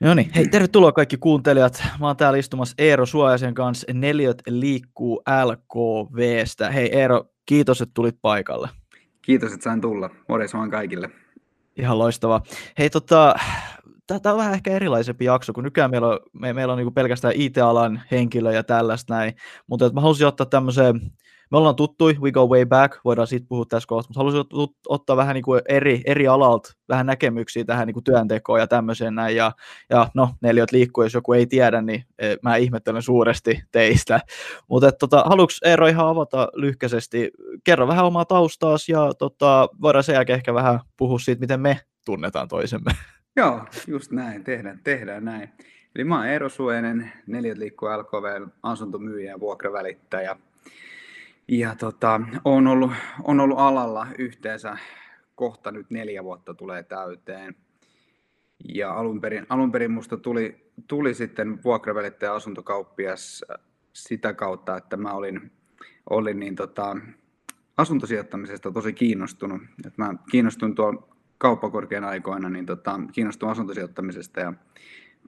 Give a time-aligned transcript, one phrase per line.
[0.00, 1.82] No niin, hei tervetuloa kaikki kuuntelijat.
[2.00, 3.86] Mä oon täällä istumassa Eero Suojasen kanssa.
[3.92, 6.70] Neliöt liikkuu LKVstä.
[6.70, 8.68] Hei Eero, kiitos, että tulit paikalle.
[9.22, 10.10] Kiitos, että sain tulla.
[10.28, 11.10] Morjes vaan kaikille.
[11.76, 12.42] Ihan loistavaa.
[12.78, 13.34] Hei tota,
[14.06, 17.34] tämä on vähän ehkä erilaisempi jakso, kun nykyään meillä on, me, meillä on niinku pelkästään
[17.36, 19.34] IT-alan henkilö ja tällaista näin,
[19.66, 21.00] mutta mä haluaisin ottaa tämmöisen
[21.50, 25.16] me ollaan tuttui, we go way back, voidaan siitä puhua tässä kohtaa, mutta haluaisin ottaa
[25.16, 29.36] vähän niin kuin eri, eri alalta vähän näkemyksiä tähän niin kuin työntekoon ja tämmöiseen näin,
[29.36, 29.52] ja,
[29.90, 34.20] ja no, neliöt liikkuu, jos joku ei tiedä, niin e, mä ihmettelen suuresti teistä,
[34.68, 37.30] mutta tota, haluatko Eero ihan avata lyhkäisesti,
[37.64, 41.80] kerro vähän omaa taustaasi, ja tota, voidaan sen jälkeen ehkä vähän puhua siitä, miten me
[42.04, 42.90] tunnetaan toisemme.
[43.36, 45.48] Joo, just näin, tehdään, tehdään näin.
[45.94, 50.36] Eli mä oon Eero Suenen, Neljät liikkuu LKV, asuntomyyjä ja vuokravälittäjä.
[51.48, 52.92] Ja tota, on, ollut,
[53.24, 54.78] on ollut alalla yhteensä
[55.34, 57.56] kohta nyt neljä vuotta tulee täyteen.
[58.74, 63.44] Ja alun perin, alun perin musta tuli, tuli sitten vuokravälittäjä asuntokauppias
[63.92, 65.52] sitä kautta, että mä olin,
[66.10, 66.96] olin niin tota,
[67.76, 69.62] asuntosijoittamisesta tosi kiinnostunut.
[69.86, 74.52] Et mä kiinnostuin tuolla kauppakorkean aikoina, niin tota, kiinnostuin asuntosijoittamisesta ja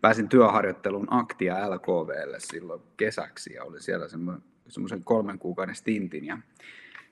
[0.01, 6.39] pääsin työharjoitteluun Aktia LKVlle silloin kesäksi ja oli siellä semmoinen semmoisen kolmen kuukauden stintin ja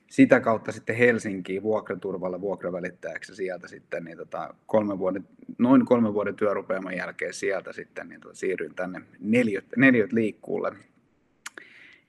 [0.09, 6.35] sitä kautta sitten Helsinkiin vuokraturvalla vuokravälittäjäksi sieltä sitten niin tota, kolme vuoden, noin kolmen vuoden
[6.35, 10.71] työrupeaman jälkeen sieltä sitten niin tota, siirryin tänne neliöt, neliöt liikkuulle.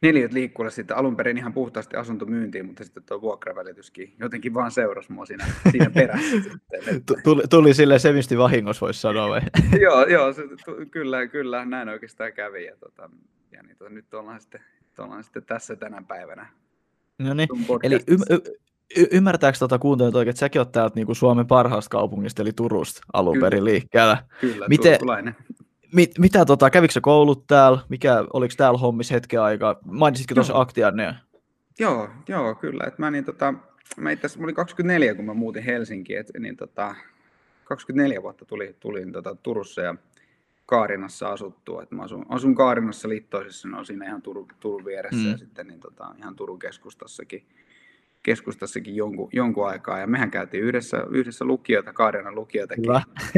[0.02, 5.12] Neliöt liikkuulle sitten alun perin ihan puhtaasti asuntomyyntiin, mutta sitten tuo vuokravälityskin jotenkin vaan seurasi
[5.12, 6.36] mua siinä, siinä perässä.
[6.50, 9.40] sitten, Tuli, tuli sille semisti vahingossa, voisi sanoa vai?
[9.82, 10.42] joo, joo se,
[10.90, 12.64] kyllä, kyllä, näin oikeastaan kävi.
[12.64, 13.10] Ja, tota,
[13.52, 14.60] ja niin, tota, nyt ollaan sitten
[15.00, 16.46] ollaan sitten tässä tänä päivänä.
[17.18, 17.48] No niin,
[17.82, 18.54] eli y- y-
[18.96, 22.52] y- ymmärtääkö tuota kuuntelijat oikein, että säkin olet täältä niin kuin Suomen parhaasta kaupungista, eli
[22.52, 23.46] Turusta alun kyllä.
[23.46, 24.24] perin liikkeellä.
[24.40, 24.98] Kyllä, Miten.
[25.92, 27.78] Mit, mitä tota, kävikö sä koulut täällä?
[27.88, 29.76] Mikä, oliko täällä hommis hetken aikaa?
[29.84, 31.14] Mainitsitko tuossa Aktianne?
[31.78, 32.84] Joo, joo, kyllä.
[32.86, 33.54] Et mä, niin, tota,
[33.96, 36.94] mä, itse mä olin 24, kun mä muutin Helsinkiin, et, niin, tota,
[37.64, 39.94] 24 vuotta tuli, tulin tota, Turussa ja
[40.70, 41.82] Kaarinassa asuttua.
[41.82, 45.30] Et mä asun, asun Kaarinassa liittoisessa, no siinä ihan Turun, Turun vieressä mm.
[45.30, 47.46] ja sitten niin tota, ihan Turun keskustassakin,
[48.22, 49.98] keskustassakin jonkun, jonkun aikaa.
[49.98, 52.84] Ja mehän käytiin yhdessä, yhdessä lukiota, Kaarinan lukiotakin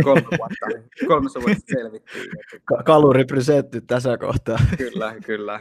[0.04, 0.66] kolme vuotta,
[1.06, 2.30] kolmessa vuodessa selvittiin.
[2.64, 4.58] Ka- kaluri presentti tässä kohtaa.
[4.78, 5.60] Kyllä, kyllä.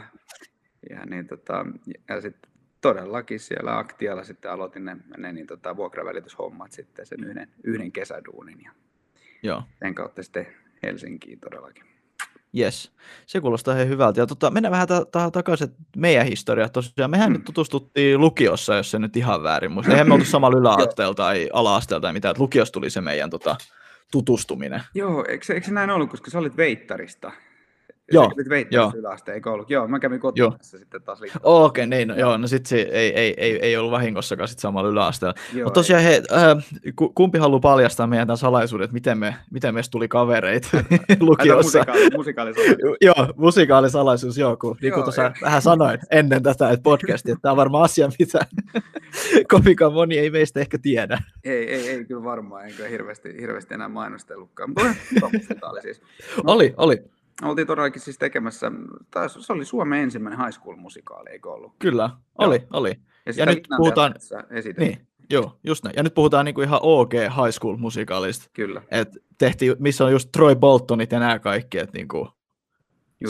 [0.90, 1.66] Ja, niin, tota,
[2.08, 2.50] ja sitten
[2.80, 8.60] todellakin siellä Aktialla sitten aloitin ne, ne niin, tota, vuokravälityshommat sitten sen yhden, yhden kesäduunin.
[8.64, 8.72] Ja
[9.42, 9.62] Joo.
[9.78, 10.46] sen kautta sitten
[10.82, 11.84] Helsinkiin todellakin.
[12.58, 12.92] Yes,
[13.26, 14.20] se kuulostaa ihan hyvältä.
[14.20, 16.68] Ja tota, mennään vähän tähän takaisin meidän historia.
[16.68, 17.32] Tosiaan mehän mm.
[17.32, 19.92] nyt tutustuttiin lukiossa, jos se nyt ihan väärin muista.
[19.92, 23.56] Eihän me oltu samalla yläasteella tai ala-asteella tai mitään, että lukiossa tuli se meidän tota,
[24.12, 24.82] tutustuminen.
[24.94, 27.32] Joo, eikö, eikö se näin ollut, koska sä olit Veittarista?
[28.12, 28.32] Joo,
[28.70, 28.92] joo.
[28.94, 29.70] yläaste, eikö ollut?
[29.70, 31.40] Joo, mä kävin kotona sitten taas liikaa.
[31.42, 34.58] Okei, okay, niin, no, joo, no sit se ei, ei, ei, ei ollut vahingossakaan sit
[34.58, 35.34] samalla yläasteella.
[35.54, 36.56] Mutta tosiaan, he, äh,
[37.14, 40.68] kumpi haluaa paljastaa meidän tämän salaisuuden, että miten, me, miten meistä tuli kavereita
[41.20, 41.78] lukiossa?
[41.78, 42.96] musikaali, musikaalisalaisuus.
[43.06, 47.50] joo, musikaalisalaisuus, joo, kun, niin kuin tuossa vähän sanoin ennen tätä että podcastia, että tämä
[47.50, 48.38] on varmaan asia, mitä
[49.52, 51.22] kovinkaan moni ei meistä ehkä tiedä.
[51.44, 56.02] Ei, ei, ei kyllä varmaan, enkä hirveästi, hirveästi enää mainostellutkaan, mutta siis.
[56.36, 57.04] No, oli, oli
[57.42, 58.72] oltiin todellakin siis tekemässä,
[59.10, 61.72] taas, se oli Suomen ensimmäinen high school musikaali, eikö ollut?
[61.78, 62.66] Kyllä, oli, Joo.
[62.72, 62.96] oli.
[63.26, 64.14] Ja, ja nyt puhutaan,
[64.78, 65.94] niin, joo, just näin.
[65.96, 68.50] Ja nyt puhutaan niinku ihan OG high school musikaalista.
[68.52, 68.82] Kyllä.
[68.90, 72.28] Et tehtiin, missä on just Troy Boltonit ja nämä kaikki, että niinku,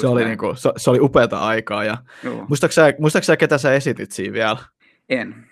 [0.01, 1.85] se, oli niinku, se, se, oli upeata aikaa.
[1.85, 1.97] Ja
[2.49, 4.57] muistaaksä, sä, ketä sä esitit siinä vielä?
[5.09, 5.47] En.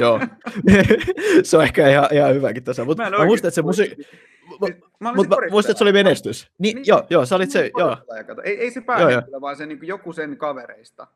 [0.00, 0.20] Joo.
[1.42, 2.84] se on ehkä ihan, ihan hyväkin tässä.
[2.84, 4.02] Mutta mä, mä muistan, että se musiikki
[5.16, 6.50] mutta muistat, että se oli menestys.
[6.58, 7.96] Niin, niin joo, joo, sä olit se, joo.
[8.44, 11.06] Ei, ei se päähenkilö, vaan se niin joku sen kavereista.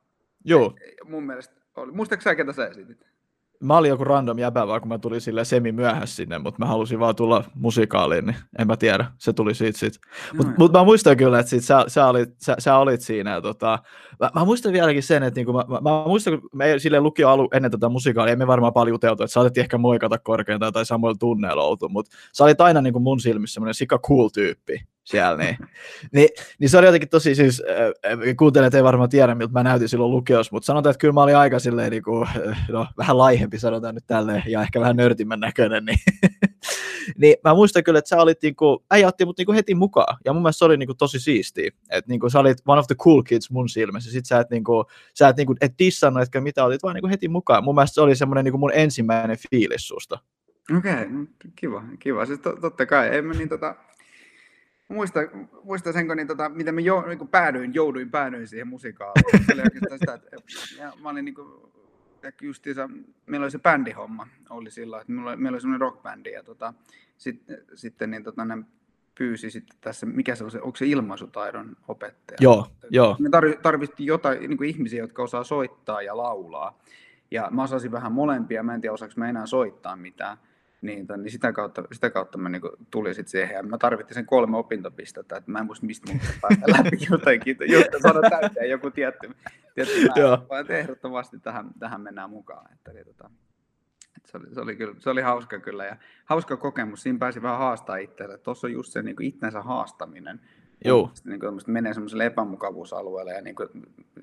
[0.44, 0.74] Joo.
[1.04, 1.92] Mun mielestä oli.
[1.92, 3.06] Muistatko sä, ketä sä esitit?
[3.62, 6.66] Mä olin joku random jäbä, vaan kun mä tulin sille semi myöhässä sinne, mutta mä
[6.66, 9.94] halusin vaan tulla musikaaliin, niin en mä tiedä, se tuli siitä sit.
[10.36, 13.40] Mutta mut mä muistan kyllä, että sit sä, sä, olit, sä, sä olit siinä.
[13.40, 13.78] Tota,
[14.20, 17.28] mä, mä, muistan vieläkin sen, että niinku, mä, mä, mä, muistan, kun me sille lukio
[17.28, 21.18] alu ennen tätä musikaalia, emme varmaan paljon juteltu, että saatettiin ehkä moikata korkeintaan tai samoilla
[21.18, 25.56] tunneilla oltu, mutta sä olit aina niinku mun silmissä semmoinen sika cool tyyppi siellä, niin,
[26.14, 26.28] niin,
[26.58, 30.10] niin se oli jotenkin tosi, siis äh, kuuntelijat ei varmaan tiedä, miltä mä näytin silloin
[30.10, 32.28] lukiossa, mutta sanotaan, että kyllä mä olin aika silleen, niin kuin,
[32.68, 35.98] no, vähän laihempi, sanotaan nyt tälleen, ja ehkä vähän nörtimmän näköinen, niin,
[37.18, 39.74] niin mä muistan kyllä, että sä olit, niin kuin, äijä otti mut niin kuin heti
[39.74, 42.58] mukaan, ja mun mielestä se oli niin kuin, tosi siistiä, että niin kuin, sä olit
[42.66, 44.84] one of the cool kids mun silmissä, sit sä et, niin kuin,
[45.14, 47.74] sä et, niin kuin, et dissannut, etkä mitä, olit vaan niin kuin, heti mukaan, mun
[47.74, 50.18] mielestä se oli semmoinen niin kuin mun ensimmäinen fiilis susta.
[50.78, 51.26] Okei, okay, no,
[51.56, 52.26] kiva, kiva.
[52.26, 53.74] Siis to, totta kai, ei me niin tota,
[55.92, 59.44] sen, kun, niin, tota, miten mä jo, niin päädyin, jouduin, päädyin siihen musikaaliin.
[59.46, 60.36] Se oli oikeastaan sitä, että
[60.78, 61.48] ja mä olin niin kuin,
[62.42, 62.90] justiinsa,
[63.26, 66.74] meillä oli se bändihomma, oli sillä, että meillä oli, meillä oli semmoinen rockbändi, ja tota,
[67.16, 67.42] sit,
[67.74, 68.64] sitten niin, tota, ne
[69.14, 72.38] pyysi sitten tässä, mikä se on se, onko se ilmaisutaidon opettaja?
[72.40, 73.16] Joo, joo.
[73.18, 73.28] Me
[73.62, 76.78] tarvittiin jotain niin kuin ihmisiä, jotka osaa soittaa ja laulaa.
[77.30, 80.36] Ja mä osasin vähän molempia, mä en tiedä osaanko mä enää soittaa mitään.
[80.82, 83.54] Niin, niin sitä kautta, sitä kautta mä niin tulin sitten siihen.
[83.54, 87.56] Ja mä tarvittiin sen kolme opintopistettä, että mä en muista mistä mun päästä läpi jotenkin,
[87.66, 89.30] jotta saada täyteen joku tietty,
[89.74, 90.38] tietty määrä.
[90.48, 92.72] Vaan ehdottomasti tähän, tähän mennään mukaan.
[92.72, 93.30] Että, niin, tota,
[94.16, 97.02] että se, oli, se, oli kyllä, se oli hauska kyllä ja hauska kokemus.
[97.02, 98.38] Siinä pääsi vähän haastaa itseänsä.
[98.38, 100.40] Tuossa on just se niin itsensä haastaminen.
[100.84, 101.10] Joo.
[101.24, 103.68] Niin kuin, menee semmoiselle epämukavuusalueelle ja niin kuin,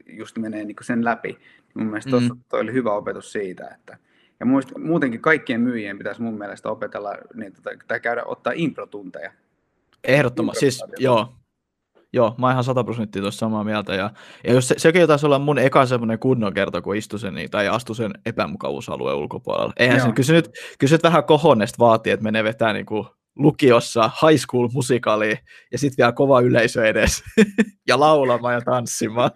[0.08, 1.38] just menee niin kuin sen läpi.
[1.74, 2.42] Mun mielestä tuossa mm.
[2.50, 3.98] toi oli hyvä opetus siitä, että
[4.40, 9.32] ja muist, muutenkin kaikkien myyjien pitäisi mun mielestä opetella niin, tota, tai käydä ottaa improtunteja.
[10.04, 11.34] Ehdottomasti, siis joo,
[12.14, 13.96] Joo, mä oon ihan 100 prosenttia tuossa samaa mieltä.
[13.96, 14.10] Ja,
[14.44, 17.68] ja jos se, sekin taisi olla mun eka semmoinen kunnon kerta, kun istui sen, tai
[17.68, 19.74] astu sen epämukavuusalueen ulkopuolella.
[19.78, 20.50] Eihän sen, kyllä se, nyt,
[20.80, 25.38] kyllä se nyt vähän kohonnesta vaatii, että menee vetää niin kuin lukiossa high school musikaliin
[25.72, 27.24] ja sitten vielä kova yleisö edes
[27.88, 29.32] ja laulamaan ja tanssimaan.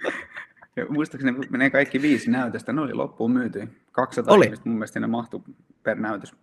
[0.76, 3.68] Ja muistaakseni menee kaikki viisi näytöstä, ne oli loppuun myyty.
[3.92, 4.46] 200 oli.
[4.46, 5.42] ihmistä mun mielestä ne mahtui
[5.84, 6.36] per näytös.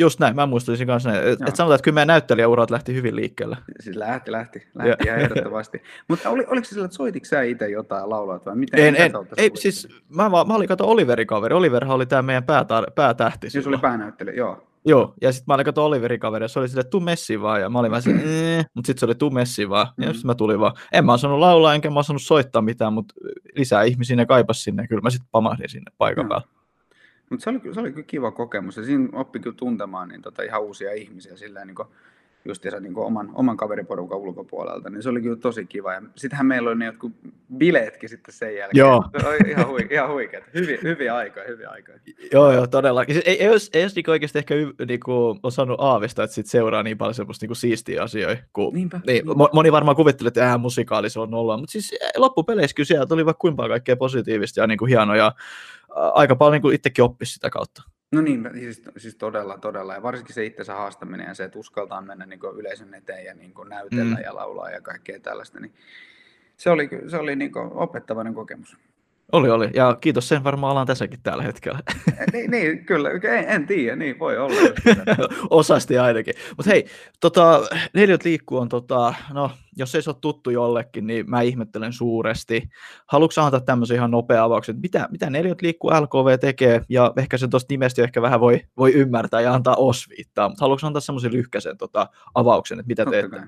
[0.00, 1.28] Just näin, mä muistelisin kanssa näin.
[1.28, 3.56] Et, et sanotaan, että kyllä meidän näyttelijäurat lähti hyvin liikkeelle.
[3.80, 5.82] Siis lähti, lähti, lähti ihan ehdottomasti.
[6.08, 8.80] Mutta oli, oliko se sillä, että soititko sä itse jotain laulaa vai miten?
[8.80, 11.54] En, en, ei, siis mä, mä, mä olin kato Oliverin kaveri.
[11.54, 13.50] Oliverhan oli tämä meidän päätar, päätähti.
[13.50, 14.67] Siis oli päänäyttelijä, joo.
[14.88, 17.60] Joo, ja sitten mä olin kato Oliverin kaveri, ja se oli että tuu messiin vaan,
[17.60, 20.12] ja mä olin vähän silleen, mutta sitten se oli tuu messiin vaan, ja mm.
[20.12, 20.72] sitten mä tulin vaan.
[20.92, 23.14] En mä osannut laulaa, enkä mä osannut soittaa mitään, mutta
[23.56, 26.28] lisää ihmisiä ne kaipas sinne, kyllä mä sitten pamahdin sinne paikan mm.
[26.28, 26.46] päällä.
[27.30, 30.42] Mutta se oli, se oli kyllä kiva kokemus, ja siinä oppi kyllä tuntemaan niin tota,
[30.42, 31.88] ihan uusia ihmisiä silleen, niin kuin,
[32.48, 35.92] justiinsa niin oman, oman kaveriporukan ulkopuolelta, niin se oli kyllä tosi kiva.
[35.92, 37.12] Ja sittenhän meillä oli ne jotkut
[37.56, 38.78] bileetkin sitten sen jälkeen.
[38.78, 39.04] Joo.
[39.20, 40.44] Se oli ihan, hui, ihan huikeat.
[40.54, 41.98] Hyviä, hyviä aikoja, hyviä aikoja.
[42.32, 43.04] Joo, joo, todella.
[43.24, 44.54] Ei, ei, olisi, ei olisi niin oikeasti ehkä
[44.88, 48.42] niin kuin, osannut aavistaa, että sit seuraa niin paljon semmoista niin kuin siistiä asioita.
[48.52, 49.48] Kun, niinpä, niin, niinpä.
[49.52, 53.26] Moni varmaan kuvittelee, että äh, musikaali se on nolla, mutta siis loppupeleissä kyllä sieltä oli
[53.26, 55.32] vaikka kuinka kaikkea positiivista ja niin kuin hienoja.
[55.94, 57.82] Aika paljon niin kuin itsekin oppisi sitä kautta.
[58.12, 59.94] No niin, siis, siis todella, todella.
[59.94, 63.52] Ja varsinkin se itsensä haastaminen ja se, että uskaltaa mennä niin yleisön eteen ja niin
[63.68, 64.22] näytellä mm.
[64.22, 65.74] ja laulaa ja kaikkea tällaista, niin
[66.56, 68.76] se oli, se oli niin opettavainen kokemus.
[69.32, 69.70] Oli, oli.
[69.74, 71.80] Ja kiitos sen varmaan ollaan tässäkin tällä hetkellä.
[72.32, 73.10] niin, niin, kyllä.
[73.10, 74.56] En, en tiedä, niin voi olla.
[75.50, 76.34] Osasti ainakin.
[76.56, 76.86] Mutta hei,
[77.20, 77.62] tota,
[77.94, 82.68] neljät liikkuu on, tota, no, jos ei se ole tuttu jollekin, niin mä ihmettelen suuresti.
[83.06, 87.38] Haluatko antaa tämmöisen ihan nopea avauksen, että mitä, mitä neljät liikkuu LKV tekee, ja ehkä
[87.38, 91.32] se tuosta nimestä ehkä vähän voi, voi ymmärtää ja antaa osviittaa, mutta haluatko antaa semmoisen
[91.32, 93.36] lyhkäisen tota, avauksen, että mitä Totta teette?
[93.36, 93.46] Kai.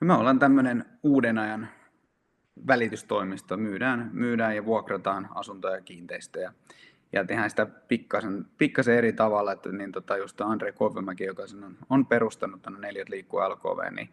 [0.00, 1.68] No me ollaan tämmöinen uuden ajan
[2.66, 6.52] välitystoimisto, myydään, myydään ja vuokrataan asuntoja ja kiinteistöjä.
[7.12, 11.64] Ja tehdään sitä pikkasen, pikkasen eri tavalla, että niin tota just Andre Koivumäki, joka sen
[11.64, 14.08] on, on perustanut tänne Neljät liikkuu LKV, niin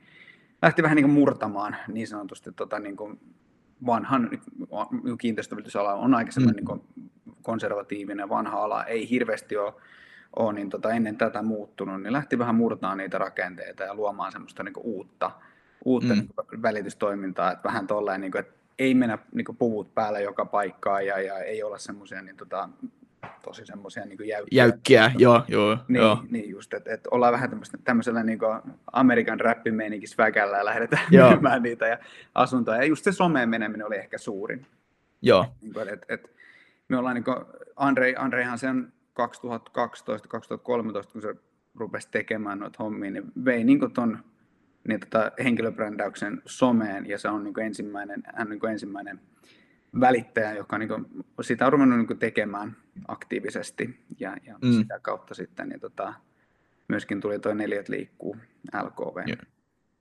[0.62, 3.20] lähti vähän niin kuin murtamaan niin sanotusti tota niin kuin
[3.86, 4.30] vanhan
[5.22, 6.46] kiinteistövälitysala on aika mm.
[6.46, 6.82] niin kuin
[7.42, 9.74] konservatiivinen vanha ala, ei hirveästi ole,
[10.36, 14.64] ole niin tota ennen tätä muuttunut, niin lähti vähän murtamaan niitä rakenteita ja luomaan semmoista
[14.64, 15.32] niin uutta,
[15.86, 16.20] uutta mm.
[16.20, 20.46] niin välitystoimintaa, että vähän tolleen, niin kuin, että ei mennä niin kuin puvut päälle joka
[20.46, 22.70] paikkaan ja, ja ei olla semmoisia niin tota,
[23.42, 24.64] tosi semmoisia niin jäykkiä.
[24.64, 25.78] Jäykkiä, joo, joo.
[25.88, 26.24] Niin, joo.
[26.30, 28.40] niin just, että, että ollaan vähän tämmöisellä niin
[28.94, 31.32] Amerikan räppimeininkissä väkällä ja lähdetään joo.
[31.32, 31.98] myymään niitä ja
[32.36, 32.78] asuntoja.
[32.78, 34.66] Ja just se someen meneminen oli ehkä suurin.
[35.22, 35.46] Joo.
[35.62, 36.30] Niin kuin, että, että
[36.88, 37.38] me ollaan niin kuin,
[37.76, 41.36] Andre, Andrehan sen 2012-2013, kun se
[41.76, 44.20] rupesi tekemään noita hommia, niin vei niin ton
[44.90, 49.20] niin tota, henkilöbrändäyksen someen, ja se on niin ensimmäinen, hän on niin ensimmäinen
[50.00, 51.06] välittäjä, joka niin kuin,
[51.42, 52.76] sitä on ruvennut niin tekemään
[53.08, 54.72] aktiivisesti, ja, ja mm.
[54.72, 56.14] sitä kautta sitten niin tota,
[56.88, 58.38] myöskin tuli tuo Neljät liikkuu
[58.84, 59.18] LKV.
[59.28, 59.59] Yeah.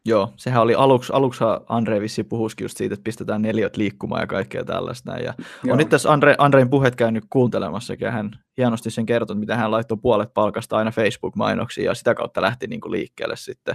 [0.08, 4.26] Joo, sehän oli aluksi, aluksi Andre vissi puhuski just siitä, että pistetään neljät liikkumaan ja
[4.26, 5.16] kaikkea tällaista.
[5.16, 5.34] Ja
[5.70, 9.70] on nyt tässä Andre, Andrein puheet käynyt kuuntelemassakin, ja hän hienosti sen kertoi, mitä hän
[9.70, 13.74] laittoi puolet palkasta aina Facebook-mainoksiin, ja sitä kautta lähti niin kuin liikkeelle sitten.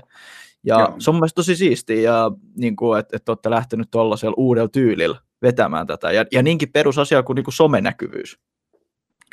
[0.63, 0.95] Ja Joo.
[0.99, 5.17] se on mielestäni tosi siistiä, ja niin kuin, että, että olette lähtenyt tuollaisella uudella tyylillä
[5.41, 6.11] vetämään tätä.
[6.11, 8.39] Ja, ja niinkin perusasia kuin, niin kuin somenäkyvyys.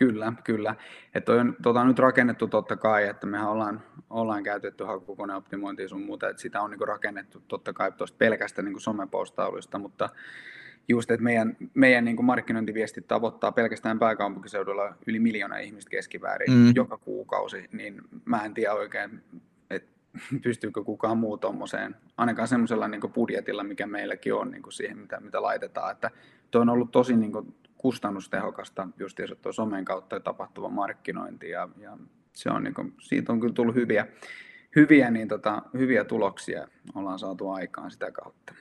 [0.00, 0.74] Kyllä, kyllä.
[1.14, 6.28] Että on tota, nyt rakennettu totta kai, että mehän ollaan, ollaan käytetty hakukoneoptimointia sun muuta,
[6.28, 10.08] että sitä on niin rakennettu totta kai tuosta pelkästä niin somepostauluista, mutta
[10.88, 16.72] just, että meidän, meidän niin markkinointiviesti tavoittaa pelkästään pääkaupunkiseudulla yli miljoona ihmistä keskiväärin mm.
[16.74, 19.22] joka kuukausi, niin mä en tiedä oikein,
[19.70, 19.90] että
[20.42, 25.42] pystyykö kukaan muu tuommoiseen, ainakaan semmoisella niin budjetilla, mikä meilläkin on niin siihen, mitä, mitä
[25.42, 25.92] laitetaan.
[25.92, 26.10] Että
[26.50, 31.96] tuo on ollut tosi niin kuin, kustannustehokasta just tuo somen kautta tapahtuva markkinointi ja, ja
[32.32, 34.06] se on, niin kuin, siitä on kyllä tullut hyviä,
[34.76, 38.54] hyviä, niin tota, hyviä tuloksia ollaan saatu aikaan sitä kautta.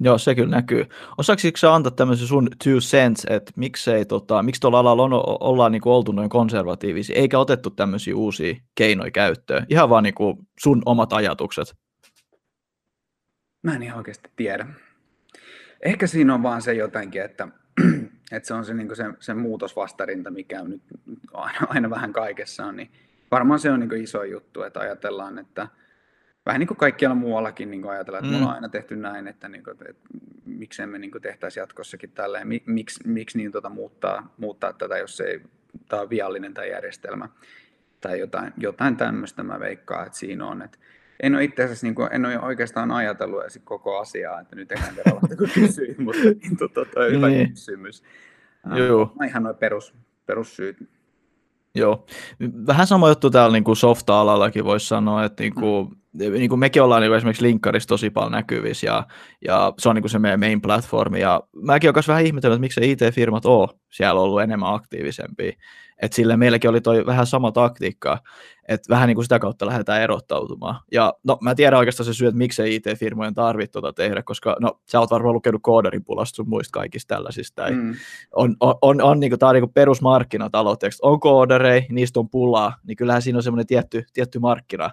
[0.00, 0.86] Joo, se kyllä näkyy.
[1.18, 5.72] Osaksitko sä antaa tämmöisen sun two cents, että miksei, tota, miksi tuolla alalla on, ollaan
[5.72, 9.66] niin oltu noin konservatiivisia, eikä otettu tämmöisiä uusia keinoja käyttöön?
[9.68, 11.74] Ihan vaan niin kuin sun omat ajatukset.
[13.62, 14.66] Mä en ihan oikeasti tiedä.
[15.84, 17.48] Ehkä siinä on vaan se jotenkin, että,
[18.32, 20.82] että se on se, niin se, se muutosvastarinta, mikä on nyt
[21.32, 22.90] aina, aina vähän kaikessa on, niin
[23.30, 25.68] varmaan se on niin iso juttu, että ajatellaan, että–
[26.46, 28.38] vähän niin kuin kaikkialla muuallakin niin ajatellaan, että mm.
[28.38, 29.94] me ollaan aina tehty näin, että, niin kuin, että
[30.46, 35.40] miksei me niin tehtäisi jatkossakin tälleen, miksi, miksi niin tuota muuttaa, muuttaa tätä, jos ei,
[35.88, 37.28] tämä on viallinen tai järjestelmä
[38.00, 40.62] tai jotain, jotain tämmöistä mä veikkaan, että siinä on.
[40.62, 40.78] Että
[41.22, 44.72] en ole itse asiassa niin kuin, en ole oikeastaan ajatellut edes koko asiaa, että nyt
[44.72, 47.50] enää kerran vasta kun kysyin, mutta niin, toi on hyvä niin.
[47.50, 48.02] kysymys.
[48.76, 49.12] Joo.
[49.18, 49.94] Mä ihan noin perus,
[50.26, 50.76] perussyyt
[51.74, 52.06] Joo,
[52.66, 55.96] vähän sama juttu täällä niin kuin softa-alallakin voisi sanoa, että niin kuin, mm.
[56.14, 59.06] Niin kuin mekin ollaan niin kuin esimerkiksi linkkarissa tosi paljon näkyvissä ja,
[59.44, 62.60] ja se on niin kuin se meidän main platformi ja mäkin olen vähän ihmetellyt, että
[62.60, 65.52] miksi IT-firmat on siellä ollut enemmän aktiivisempia,
[66.02, 68.18] että sille meilläkin oli toi vähän sama taktiikka,
[68.68, 70.80] että vähän niin kuin sitä kautta lähdetään erottautumaan.
[70.92, 74.80] Ja no mä tiedän oikeastaan se syy, että miksei IT-firmojen tarvitse tuota tehdä, koska no
[74.90, 77.70] sä oot varmaan lukenut koodarin pulasta sun muista kaikista tällaisista.
[77.70, 77.94] Mm.
[78.32, 82.28] On, on, on, on niin kuin, tää on niin kuin perusmarkkinatalous, on koodarei, niistä on
[82.28, 84.90] pulaa, niin kyllähän siinä on semmoinen tietty, tietty markkina,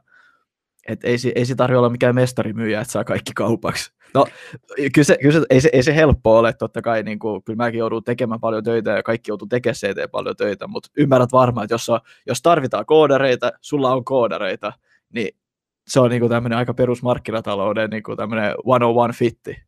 [0.87, 3.91] että ei, ei se tarvitse olla mikään mestarimyyjä, että saa kaikki kaupaksi.
[4.13, 4.25] No,
[4.93, 7.57] kyllä se, kyllä se, ei, se, ei se helppo ole, totta kai, niin kuin, kyllä
[7.57, 11.65] mäkin joudun tekemään paljon töitä ja kaikki joutuu tekemään CT paljon töitä, mutta ymmärrät varmaan,
[11.65, 14.73] että jos, on, jos tarvitaan koodareita, sulla on koodareita,
[15.13, 15.37] niin
[15.87, 19.63] se on niin kuin tämmöinen aika perusmarkkinatalouden niin kuin tämmöinen 101 fitti.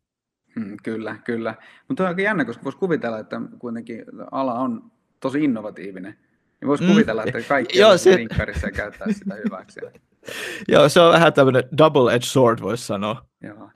[0.54, 1.54] Hmm, kyllä, kyllä.
[1.88, 4.90] Mutta on aika jännä, koska voisi kuvitella, että kuitenkin ala on
[5.20, 6.14] tosi innovatiivinen.
[6.60, 6.90] Niin voisi mm.
[6.90, 8.16] kuvitella, että kaikki Joo, se...
[8.16, 9.80] linkkarissa käyttää sitä hyväksi.
[10.72, 13.24] Joo, se on vähän tämmöinen double-edged sword, voisi sanoa.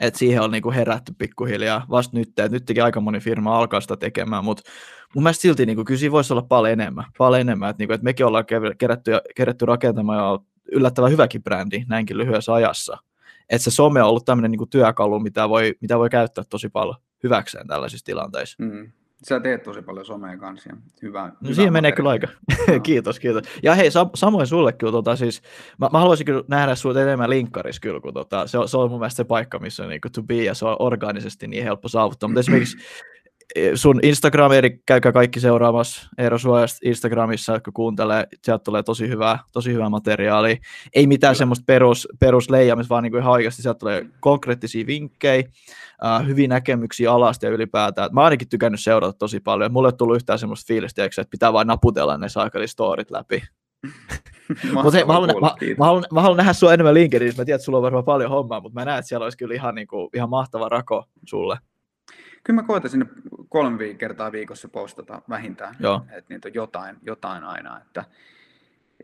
[0.01, 2.39] Että siihen on niinku herätty pikkuhiljaa vasta nyt.
[2.39, 4.63] Et nytkin aika moni firma alkaa sitä tekemään, mutta
[5.15, 7.05] mun mielestä silti niinku, kyllä siinä voisi olla paljon enemmän.
[7.19, 7.71] Paljon enemmän.
[7.71, 8.45] Että niinku, et mekin ollaan
[8.79, 10.39] kerätty, kerätty rakentamaan ja
[10.73, 12.99] yllättävän hyväkin brändi näinkin lyhyessä ajassa.
[13.51, 16.97] Että se some on ollut tämmöinen niinku työkalu, mitä voi, mitä voi käyttää tosi paljon
[17.23, 18.57] hyväkseen tällaisissa tilanteissa.
[18.59, 18.93] Mm.
[19.23, 20.71] Sä teet tosi paljon somea kanssa.
[21.03, 22.29] Hyvä, no, hyvä siihen menee kyllä aika.
[22.83, 23.43] kiitos, kiitos.
[23.63, 25.43] Ja hei, sam- samoin sulle kyllä, tota, siis,
[25.79, 28.91] mä, mä, haluaisin kyllä nähdä sinut enemmän linkkarissa kyllä, kun tota, se, on, se on
[28.91, 31.89] mun mielestä se paikka, missä on niin to be, ja se on organisesti niin helppo
[31.89, 32.29] saavuttaa.
[32.29, 32.79] Mutta esimerkiksi
[33.75, 39.39] sun Instagram, eli käykää kaikki seuraamassa Eero Suojasta Instagramissa, kun kuuntelee, sieltä tulee tosi hyvää,
[39.53, 40.57] tosi hyvää materiaalia.
[40.95, 41.39] Ei mitään Kyllä.
[41.39, 47.13] semmoista perus, perusleijaamista, vaan niin kuin ihan oikeasti sieltä tulee konkreettisia vinkkejä, uh, hyviä näkemyksiä
[47.13, 48.11] alasta ja ylipäätään.
[48.13, 49.73] Mä ainakin tykännyt seurata tosi paljon.
[49.73, 53.43] Mulle ei tullut yhtään semmoista fiilistä, että pitää vain naputella ne saakeli storit läpi.
[54.75, 57.43] mutta mä, haluan, mä, mä, haluan, mä haluan nähdä sua enemmän LinkedInissä.
[57.43, 59.55] Mä tiedän, että sulla on varmaan paljon hommaa, mutta mä näen, että siellä olisi kyllä
[59.55, 61.59] ihan, niin kuin, ihan mahtava rako sulle.
[62.49, 63.07] Kyllä mä koitan sinne
[63.49, 66.07] kolme kertaa viikossa postata vähintään, Joo.
[66.11, 67.81] että niitä on jotain, jotain aina.
[67.81, 68.05] Että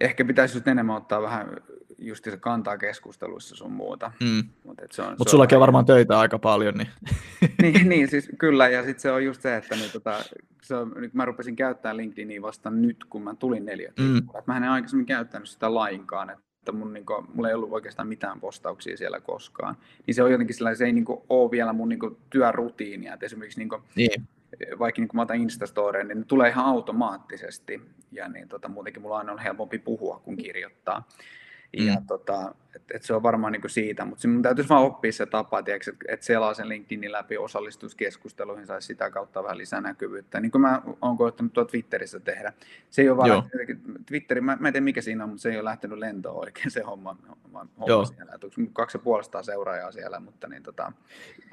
[0.00, 1.56] ehkä pitäisi just enemmän ottaa vähän
[1.98, 4.12] just se kantaa keskusteluissa sun muuta.
[4.20, 4.44] Mm.
[4.64, 4.84] Mutta
[5.18, 6.74] Mut sullakin on varmaan töitä aika paljon.
[6.74, 6.88] Niin,
[7.62, 10.24] niin, niin siis kyllä, ja sitten se on just se, että niin, tota,
[10.62, 14.28] se on, nyt mä rupesin käyttämään LinkedInia vasta nyt, kun mä tulin neljä mm.
[14.46, 18.40] Mä en aikaisemmin käyttänyt sitä lainkaan, että mun, niin kuin, mulla ei ollut oikeastaan mitään
[18.40, 19.76] postauksia siellä koskaan.
[20.06, 23.14] Niin se on jotenkin sellainen, se ei niin kuin, ole vielä mun niin kuin, työrutiinia,
[23.14, 24.28] että esimerkiksi niin kuin, niin
[24.78, 27.80] vaikka niin kun mä otan Instastoreen, niin ne tulee ihan automaattisesti.
[28.12, 31.08] Ja niin tota, muutenkin mulla aina on helpompi puhua kuin kirjoittaa.
[31.80, 31.86] Mm.
[31.86, 35.26] Ja tota, et, et se on varmaan niin siitä, mutta mun täytyisi vaan oppia se
[35.26, 35.72] tapa, että
[36.08, 40.40] et selaa sen LinkedInin läpi, osallistuisi keskusteluihin, saisi sitä kautta vähän lisää näkyvyyttä.
[40.40, 42.52] Niin kuin mä oon koettanut tuo Twitterissä tehdä.
[42.90, 43.42] Se ei ole vaan,
[44.06, 46.70] Twitteri, mä, mä en tiedä mikä siinä on, mutta se ei ole lähtenyt lentoon oikein
[46.70, 48.32] se homma, homma, homma siellä.
[48.72, 50.92] Kaksi ja puolestaan seuraajaa siellä, mutta niin tota,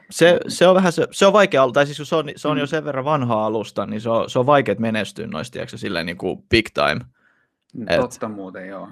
[0.09, 2.59] se, se, on vähän se, se on vaikea, tai siis se on, se on mm.
[2.59, 6.05] jo sen verran vanha alusta, niin se on, se on vaikea menestyä noista, tiedätkö, silleen
[6.05, 7.05] niin kuin big time.
[7.97, 8.89] Totta Et, muuten, joo.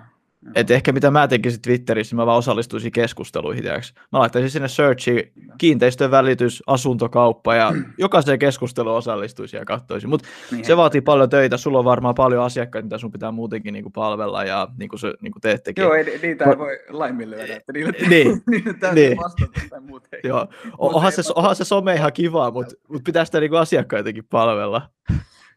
[0.55, 3.63] Et ehkä mitä mä tekisin Twitterissä, mä vaan osallistuisin keskusteluihin.
[3.63, 3.93] Tiiäks.
[4.11, 10.09] Mä laittaisin sinne searchi, kiinteistön välitys, asuntokauppa ja jokaiseen keskusteluun osallistuisin ja katsoisin.
[10.09, 13.73] Mutta niin se vaatii paljon töitä, sulla on varmaan paljon asiakkaita, mitä sun pitää muutenkin
[13.73, 15.81] niinku palvella ja niin kuin se niinku teettekin.
[15.81, 19.17] Joo, ei, niitä ei voi laiminlyödä, että niille, niin, niille täytyy niin.
[19.17, 20.19] vastata tai.
[20.23, 24.89] Joo, onhan se, onhan se some ihan kiva, mutta mut pitää sitä niinku asiakkaitakin palvella.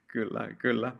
[0.06, 0.92] Kyllä, kyllä.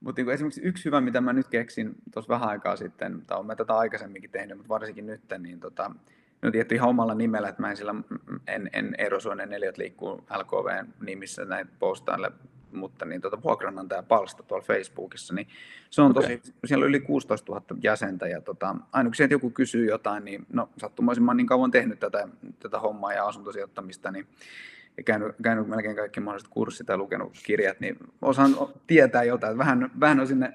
[0.00, 3.46] Mutta niin esimerkiksi yksi hyvä, mitä mä nyt keksin tuossa vähän aikaa sitten, tai olen
[3.46, 5.90] mä tätä aikaisemminkin tehnyt, mutta varsinkin nyt, niin tota,
[6.42, 7.94] no tietty ihan omalla nimellä, että mä en sillä,
[8.46, 12.32] en, en erosuonen neljät liikkuu LKV nimissä näitä postaille,
[12.72, 15.48] mutta niin tuota vuokranantaja palsta tuolla Facebookissa, niin
[15.90, 16.52] se on tosi, okay.
[16.66, 20.46] siellä on yli 16 000 jäsentä ja tota, aina kun sieltä joku kysyy jotain, niin
[20.52, 22.28] no sattumoisin mä oon niin kauan tehnyt tätä,
[22.60, 24.26] tätä hommaa ja asuntosijoittamista, niin
[24.96, 28.50] ja käynyt, käynyt melkein kaikki mahdolliset kurssit ja lukenut kirjat, niin osaan
[28.86, 29.58] tietää jotain.
[29.58, 30.52] Vähän, vähän on sinne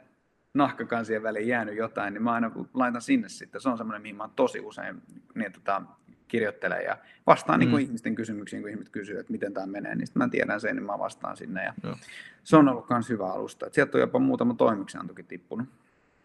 [0.53, 3.61] nahkakansien väliin jäänyt jotain, niin mä aina laitan sinne sitten.
[3.61, 5.01] Se on semmoinen, mihin mä tosi usein
[5.35, 5.81] niin, tota,
[6.27, 7.75] kirjoittelen ja vastaan niin mm.
[7.75, 10.75] niin ihmisten kysymyksiin, kun ihmiset kysyvät, että miten tämä menee, niin sitten mä tiedän sen,
[10.75, 11.63] niin mä vastaan sinne.
[11.63, 11.73] Ja
[12.43, 13.65] se on ollut myös hyvä alusta.
[13.65, 15.67] Et sieltä on jopa muutama toimeksiantoki tippunut.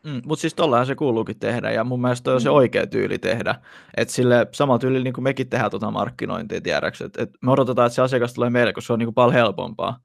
[0.04, 2.40] Mm, mutta siis tollahan se kuuluukin tehdä, ja mun mielestä on mm.
[2.40, 3.54] se oikea tyyli tehdä.
[3.96, 7.86] Että sille sama tyyli niin kuin mekin tehdään tuota markkinointia, tiedäks, että et me odotetaan,
[7.86, 10.00] että se asiakas tulee meille, koska se on niin kuin paljon helpompaa,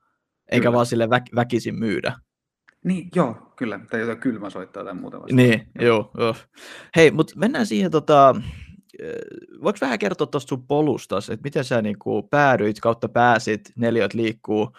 [0.51, 0.75] eikä kyllä.
[0.75, 2.13] vaan sille väk- väkisin myydä.
[2.83, 3.79] Niin, joo, kyllä.
[3.89, 5.35] Tai jotain kylmä soittaa tai muuta vastaan.
[5.35, 6.35] Niin, joo, joo.
[6.95, 8.35] Hei, mutta mennään siihen, tota,
[9.63, 14.13] voiko vähän kertoa tuosta sun polusta, että miten sä niin kuin päädyit kautta pääsit, neljät
[14.13, 14.69] liikkuu,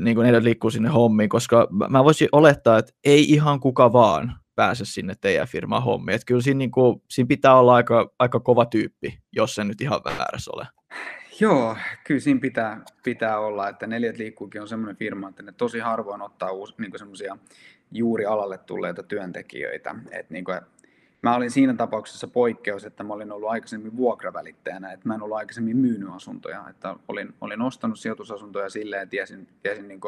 [0.00, 4.32] niin kuin neljät liikkuu sinne hommiin, koska mä voisin olettaa, että ei ihan kuka vaan
[4.56, 6.14] pääse sinne teidän firman hommiin.
[6.14, 9.80] Että kyllä siinä, niin kuin, siinä pitää olla aika, aika kova tyyppi, jos se nyt
[9.80, 10.66] ihan väärässä ole.
[11.40, 15.78] Joo, kyllä siinä pitää, pitää olla, että Neljät liikkuukin on semmoinen firma, että ne tosi
[15.78, 17.36] harvoin ottaa uusi, niin semmoisia
[17.92, 19.94] juuri alalle tulleita työntekijöitä.
[20.10, 20.60] Et niin kuin,
[21.22, 25.36] mä olin siinä tapauksessa poikkeus, että mä olin ollut aikaisemmin vuokravälittäjänä, että mä en ollut
[25.36, 30.00] aikaisemmin myynyt asuntoja, että olin, olin ostanut sijoitusasuntoja silleen, että tiesin, tiesin niin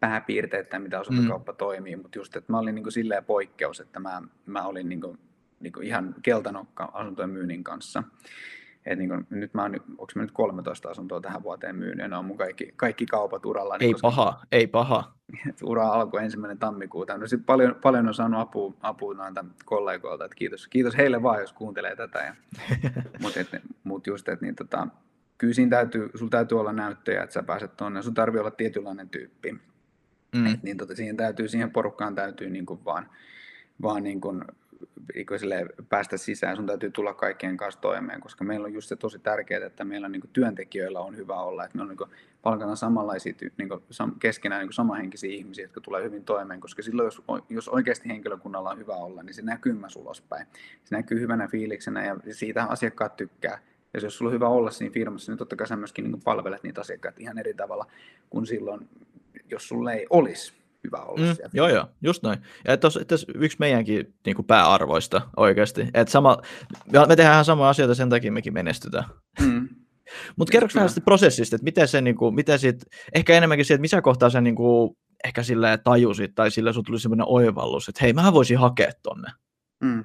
[0.00, 1.56] pääpiirteitä, mitä asuntokauppa mm.
[1.56, 5.00] toimii, mutta just, että mä olin niin kuin silleen poikkeus, että mä, mä olin niin
[5.00, 5.18] kuin,
[5.60, 8.02] niin kuin ihan keltanokka asuntojen myynnin kanssa.
[8.86, 12.08] Et niin kuin, nyt mä oon, onko mä nyt 13 asuntoa tähän vuoteen myynyt, ja
[12.08, 13.76] ne on mun kaikki, kaikki kaupat uralla.
[13.76, 15.12] Niin ei koska, paha, ei paha.
[15.62, 17.18] Ura alkoi ensimmäinen tammikuuta.
[17.18, 21.40] No sit paljon, paljon on saanut apua, apua näiltä kollegoilta, että kiitos, kiitos heille vaan,
[21.40, 22.36] jos kuuntelee tätä.
[23.22, 23.40] Mutta
[23.84, 24.88] mut just, että niin, tota,
[25.38, 29.08] kyllä siinä täytyy, sulla täytyy olla näyttöjä, että sä pääset tuonne, sun tarvii olla tietynlainen
[29.08, 29.58] tyyppi.
[30.32, 30.46] Mm.
[30.46, 33.10] Et niin, tota, siihen, täytyy, siihen porukkaan täytyy niin kuin vaan,
[33.82, 34.44] vaan niin kuin,
[35.14, 35.40] niin kuin
[35.88, 39.66] päästä sisään, sun täytyy tulla kaikkien kanssa toimeen, koska meillä on just se tosi tärkeää,
[39.66, 42.10] että meillä niin kuin työntekijöillä on hyvä olla, että me on niin kuin
[42.42, 43.82] palkana samanlaisia niin kuin
[44.18, 48.70] keskenään niin kuin samanhenkisiä ihmisiä, jotka tulee hyvin toimeen, koska silloin jos, jos oikeasti henkilökunnalla
[48.70, 50.46] on hyvä olla, niin se näkyy myös ulospäin.
[50.84, 53.58] Se näkyy hyvänä fiiliksenä ja siitä asiakkaat tykkää.
[53.94, 56.62] Ja jos sulla on hyvä olla siinä firmassa, niin totta kai sä myöskin niin palvelet
[56.62, 57.86] niitä asiakkaita ihan eri tavalla
[58.30, 58.88] kuin silloin,
[59.50, 60.52] jos sulla ei olisi
[60.84, 61.50] hyvä olla mm, siellä.
[61.54, 62.38] Joo, joo, just noin.
[62.64, 65.88] Ja tos, tos yksi meidänkin niin kuin pääarvoista oikeasti.
[65.94, 66.38] Et sama,
[67.08, 69.04] me tehdään samaa asioita, sen takia mekin menestytään.
[69.40, 69.68] Mm.
[70.36, 73.74] Mutta kerroks vähän sitä prosessista, että miten se, niin kuin, miten sit, ehkä enemmänkin siitä,
[73.74, 77.88] että missä kohtaa se niin kuin, ehkä sille tajusit tai sillä sun tuli sellainen oivallus,
[77.88, 79.30] että hei, mä voisin hakea tonne.
[79.80, 80.04] Mm.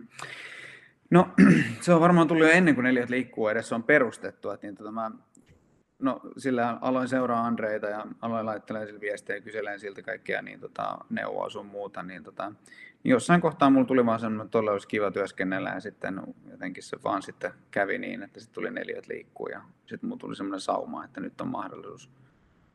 [1.12, 1.30] No
[1.82, 4.92] se on varmaan tullut jo ennen kuin neljät liikkuu edes on perustettu, että niin, tota,
[4.92, 5.12] mä
[6.02, 10.60] No sillä aloin seuraa Andreita ja aloin laittelemaan sille viestejä ja kyselen siltä kaikkea niin
[10.60, 12.04] tota, neuvoa sun muuta.
[12.04, 12.52] Niin, tota,
[13.04, 16.98] niin jossain kohtaa mulla tuli vaan semmoinen, että olisi kiva työskennellä ja sitten jotenkin se
[17.04, 21.06] vaan sitten kävi niin, että sitten tuli neljät liikkuu ja sitten mulla tuli semmoinen sauma,
[21.06, 22.10] että nyt on mahdollisuus,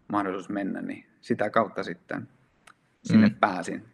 [0.09, 2.29] mahdollisuus mennä, niin sitä kautta sitten
[3.05, 3.35] sinne mm.
[3.35, 3.85] pääsin.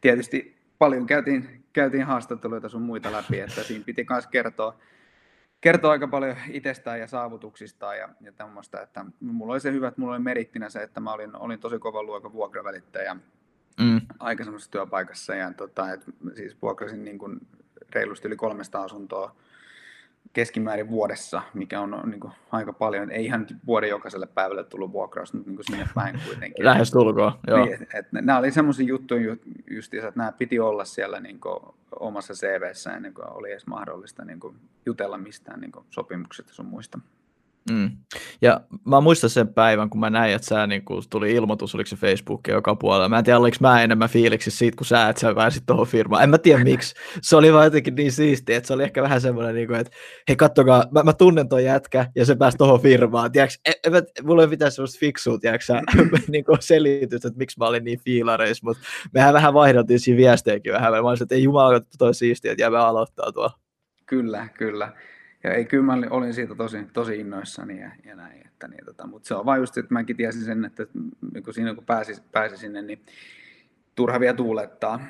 [0.00, 4.78] Tietysti paljon käytiin, käytiin haastatteluita sun muita läpi, että siinä piti myös kertoa,
[5.60, 10.00] kertoo aika paljon itsestään ja saavutuksistaan ja, ja tämmöistä, että mulla oli se hyvä, että
[10.00, 13.16] mulla oli merittinä se, että mä olin, olin tosi kova luokan vuokravälittäjä
[13.80, 14.00] mm.
[14.18, 17.40] aikaisemmassa työpaikassa ja tota, et, siis vuokrasin niin kuin
[17.92, 19.36] reilusti yli kolmesta asuntoa
[20.36, 23.10] keskimäärin vuodessa, mikä on niin kuin, aika paljon.
[23.10, 26.64] Ei ihan vuoden jokaiselle päivälle tullut vuokraus, mutta niin kuin sinne päin kuitenkin.
[26.64, 27.64] Lähes tulkoon, joo.
[27.64, 29.36] Niin, et, et, nämä oli semmoisia juttuja
[29.70, 31.58] justiinsa, että nämä piti olla siellä niin kuin,
[32.00, 36.66] omassa CVssä ennen kuin oli edes mahdollista niin kuin, jutella mistään niin kuin, sopimuksista sun
[36.66, 36.98] muista.
[37.70, 37.90] Mm.
[38.42, 41.86] Ja mä muistan sen päivän, kun mä näin, että sä niin kun tuli ilmoitus, oliko
[41.86, 43.08] se Facebook joka puolella.
[43.08, 46.22] Mä en tiedä, oliko mä enemmän fiiliksi siitä, kun sä, että sä pääsit tuohon firmaan.
[46.22, 46.94] En mä tiedä miksi.
[47.22, 49.96] Se oli vaan jotenkin niin siisti, että se oli ehkä vähän semmoinen, niin kuin, että
[50.28, 53.32] hei kattokaa, mä, mä tunnen ton jätkä ja se pääsi tuohon firmaan.
[53.32, 55.72] Tiedätkö, en, en, mulla ei mitään semmoista fiksua, tiedätkö,
[56.28, 58.82] niin selitys, että miksi mä olin niin fiilareissa, mutta
[59.14, 60.92] mehän vähän vaihdeltiin siinä viestejäkin vähän.
[60.92, 63.50] Mä olisin, että ei jumala, toi siistiä, että jäämme aloittaa tuo.
[64.06, 64.92] Kyllä, kyllä
[65.44, 68.46] ja ei, kyllä mä olin siitä tosi, tosi innoissani ja, ja näin.
[68.46, 70.86] Että niin, tota, mutta se on vain just, että mäkin tiesin sen, että
[71.44, 73.02] kun siinä kun pääsi, pääsi sinne, niin
[73.94, 75.00] turha vielä tuulettaa.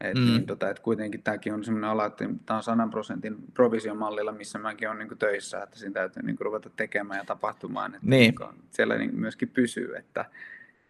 [0.00, 0.24] Et, mm.
[0.24, 4.58] niin, tota, et kuitenkin tämäkin on sellainen ala, että tämä on 100 prosentin provisiomallilla, missä
[4.58, 8.34] mäkin olen niin töissä, että siinä täytyy niin ruveta tekemään ja tapahtumaan, että niin.
[8.40, 9.96] Niin, siellä niin myöskin pysyy.
[9.96, 10.24] Että,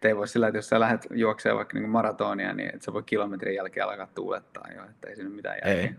[0.03, 3.03] ei voi sillä, että jos sä lähdet juoksemaan vaikka niin maratonia, niin et sä voi
[3.03, 5.81] kilometrin jälkeen alkaa tuulettaa jo, että ei siinä mitään järkeä.
[5.81, 5.95] Ei.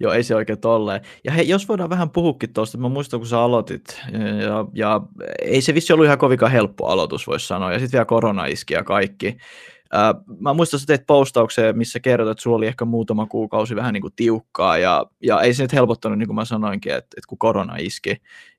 [0.00, 1.00] Joo, ei se oikein tolleen.
[1.24, 4.00] Ja hei, jos voidaan vähän puhukin tuosta, mä muistan kun sä aloitit,
[4.42, 5.00] ja, ja
[5.42, 8.74] ei se vissi ollut ihan kovinkaan helppo aloitus, voisi sanoa, ja sitten vielä korona iski
[8.74, 9.36] ja kaikki.
[9.92, 13.92] Ää, mä muistan, että teit postaukseen, missä kerrot, että sulla oli ehkä muutama kuukausi vähän
[13.94, 17.28] niin kuin tiukkaa, ja, ja ei se nyt helpottanut, niin kuin mä sanoinkin, että, että
[17.28, 18.16] kun korona iski.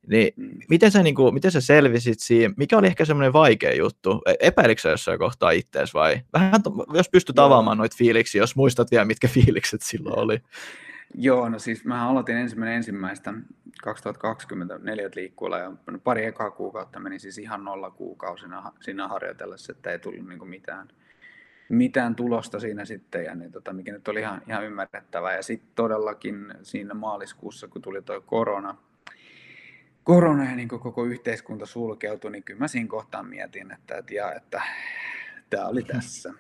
[0.08, 0.50] Niin mm.
[0.70, 2.54] miten, sä, niin kuin, miten sä selvisit siinä?
[2.58, 4.22] Mikä oli ehkä semmoinen vaikea juttu?
[4.26, 6.22] E, epäilikö sä jossain kohtaa ittees vai?
[6.34, 6.62] Vähän,
[6.94, 10.40] jos pystyt avaamaan noita fiiliksi, jos muistat vielä, mitkä fiilikset silloin oli.
[11.16, 13.34] Joo, no siis mä aloitin ensimmäinen ensimmäistä
[13.84, 15.72] 2024 liikkuilla ja
[16.04, 20.88] pari ekaa kuukautta meni siis ihan nolla kuukausina siinä harjoitellessa, että ei tullut niin mitään,
[21.70, 25.36] mitään tulosta siinä sitten, ja niin tota, mikä nyt oli ihan, ihan ymmärrettävää.
[25.36, 28.78] Ja sitten todellakin siinä maaliskuussa, kun tuli tuo korona,
[30.04, 34.34] korona ja niin koko yhteiskunta sulkeutui, niin kyllä mä siinä kohtaan mietin, että, että, ja,
[34.34, 34.62] että
[35.50, 36.34] tämä oli tässä.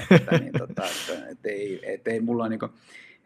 [0.10, 2.72] että, niin, tota, että, että, ei, että ei mulla niin kuin,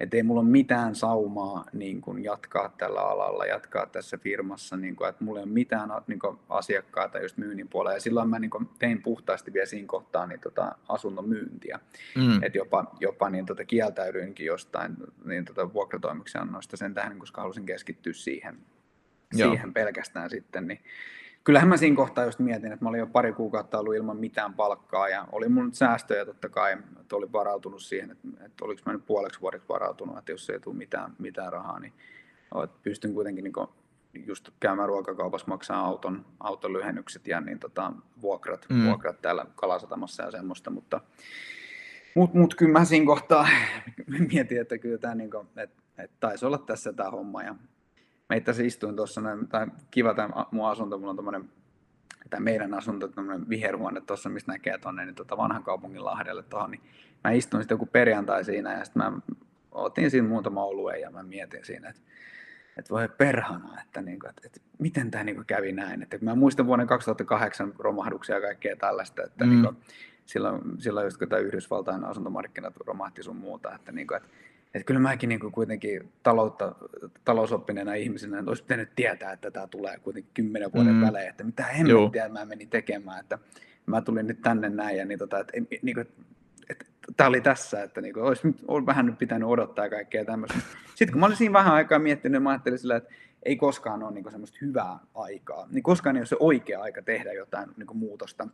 [0.00, 4.96] että ei mulla ole mitään saumaa niin kuin jatkaa tällä alalla, jatkaa tässä firmassa, niin
[4.96, 7.96] kuin, että mulla ei ole mitään niin kuin, asiakkaita just myynnin puolella.
[7.96, 11.80] Ja silloin mä niin kuin, tein puhtaasti vielä siinä kohtaa niin, tota, asuntomyyntiä.
[12.16, 12.42] Mm.
[12.42, 18.12] Että jopa, jopa niin, tota, kieltäydyinkin jostain niin, tota, vuokratoimiksiannoista sen tähän, koska halusin keskittyä
[18.12, 18.58] siihen,
[19.36, 20.68] siihen pelkästään sitten.
[20.68, 20.80] Niin,
[21.44, 24.54] kyllähän mä siinä kohtaa just mietin, että mä olin jo pari kuukautta ollut ilman mitään
[24.54, 28.82] palkkaa ja oli mun nyt säästöjä totta kai, että olin varautunut siihen, että, että oliko
[28.86, 31.92] mä nyt puoleksi vuodeksi varautunut, että jos ei tule mitään, mitään rahaa, niin
[32.64, 38.66] että pystyn kuitenkin niin just käymään ruokakaupassa, maksaa auton, auton lyhennykset ja niin tota, vuokrat,
[38.68, 38.86] mm.
[38.86, 41.00] vuokrat täällä Kalasatamassa ja semmoista, mutta
[42.14, 43.48] mut, mut kyllä mä siinä kohtaa
[44.32, 47.54] mietin, että kyllä tämä niin kuin, että, että taisi olla tässä tämä homma ja
[48.34, 51.50] mä itse asiassa istuin tuossa, tai kiva tämä mun asunto, mulla on tommonen,
[52.30, 56.70] tämä meidän asunto, tämmöinen viherhuone tuossa, mistä näkee tuonne niin tota vanhan kaupungin lahdelle tuohon,
[56.70, 56.82] niin
[57.24, 59.12] mä istuin sitten joku perjantai siinä ja sitten mä
[59.72, 62.00] otin siinä muutama olue ja mä mietin siinä, että
[62.76, 66.02] että voi perhana, että, niin kuin, että, että miten tämä niin kävi näin.
[66.02, 69.50] Että mä muistan vuoden 2008 romahduksia ja kaikkea tällaista, että mm.
[69.50, 69.76] niin kuin,
[70.26, 74.28] silloin, silloin just kun tämä Yhdysvaltain asuntomarkkinat romahti sun muuta, että, niin kuin, että
[74.74, 76.74] että kyllä mäkin niin kuin kuitenkin taloutta,
[77.24, 81.00] talousoppineena ihmisenä olisi pitänyt tietää, että tämä tulee kuitenkin kymmenen vuoden mm.
[81.00, 83.38] välein, että mitä hemmettiä mä menin tekemään, että
[83.86, 86.06] mä tulin nyt tänne näin ja niin, tota, että, niin kuin,
[86.68, 86.84] että
[87.16, 90.58] tämä oli tässä, että niin kuin, olisi olisi vähän nyt pitänyt odottaa kaikkea tämmöistä.
[90.94, 94.14] Sitten kun mä olin siinä vähän aikaa miettinyt, mä ajattelin sillä, että ei koskaan ole
[94.14, 98.48] niin semmoista hyvää aikaa, niin koskaan ei ole se oikea aika tehdä jotain niin muutosta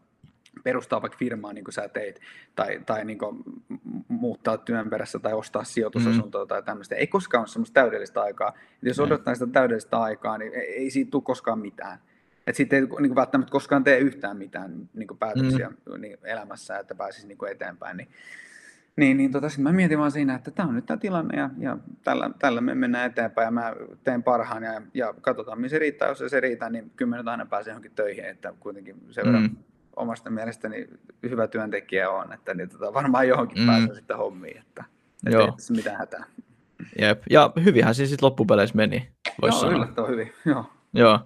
[0.65, 2.21] perustaa vaikka firmaa, niin kuin sä teit,
[2.57, 3.43] tai, tai niin kuin
[4.09, 6.49] muuttaa työn perässä tai ostaa sijoitusasuntoa mm.
[6.49, 6.95] tai tämmöistä.
[6.95, 8.49] Ei koskaan ole semmoista täydellistä aikaa.
[8.49, 11.99] Et jos odottaa sitä täydellistä aikaa, niin ei, ei siitä tule koskaan mitään.
[12.47, 16.01] Että sitten ei niin kuin välttämättä koskaan tee yhtään mitään niin kuin päätöksiä mm.
[16.01, 17.97] niin elämässä, että pääsisi niin kuin eteenpäin.
[17.97, 18.09] Niin,
[18.97, 21.79] niin, niin tota, mä mietin vaan siinä, että tämä on nyt tämä tilanne ja, ja
[22.05, 26.09] tällä, tällä me mennään eteenpäin ja mä teen parhaan ja, ja katsotaan, missä se riittää.
[26.09, 29.57] Jos se riittää, niin kymmenen aina pääsee johonkin töihin, että kuitenkin sen verran mm
[29.97, 30.89] omasta mielestäni
[31.23, 33.67] hyvä työntekijä on, että niin tota, varmaan johonkin mm.
[33.67, 34.85] pääsee sitten hommiin, että,
[35.27, 35.47] että Joo.
[35.47, 36.25] ei tässä mitään hätää.
[36.99, 37.23] Jep.
[37.31, 39.09] Ja hyvinhän se sitten loppupeleissä meni,
[39.43, 39.89] voisi sanoa.
[39.97, 40.65] Joo, hyvin, Joo.
[40.95, 41.19] Joo.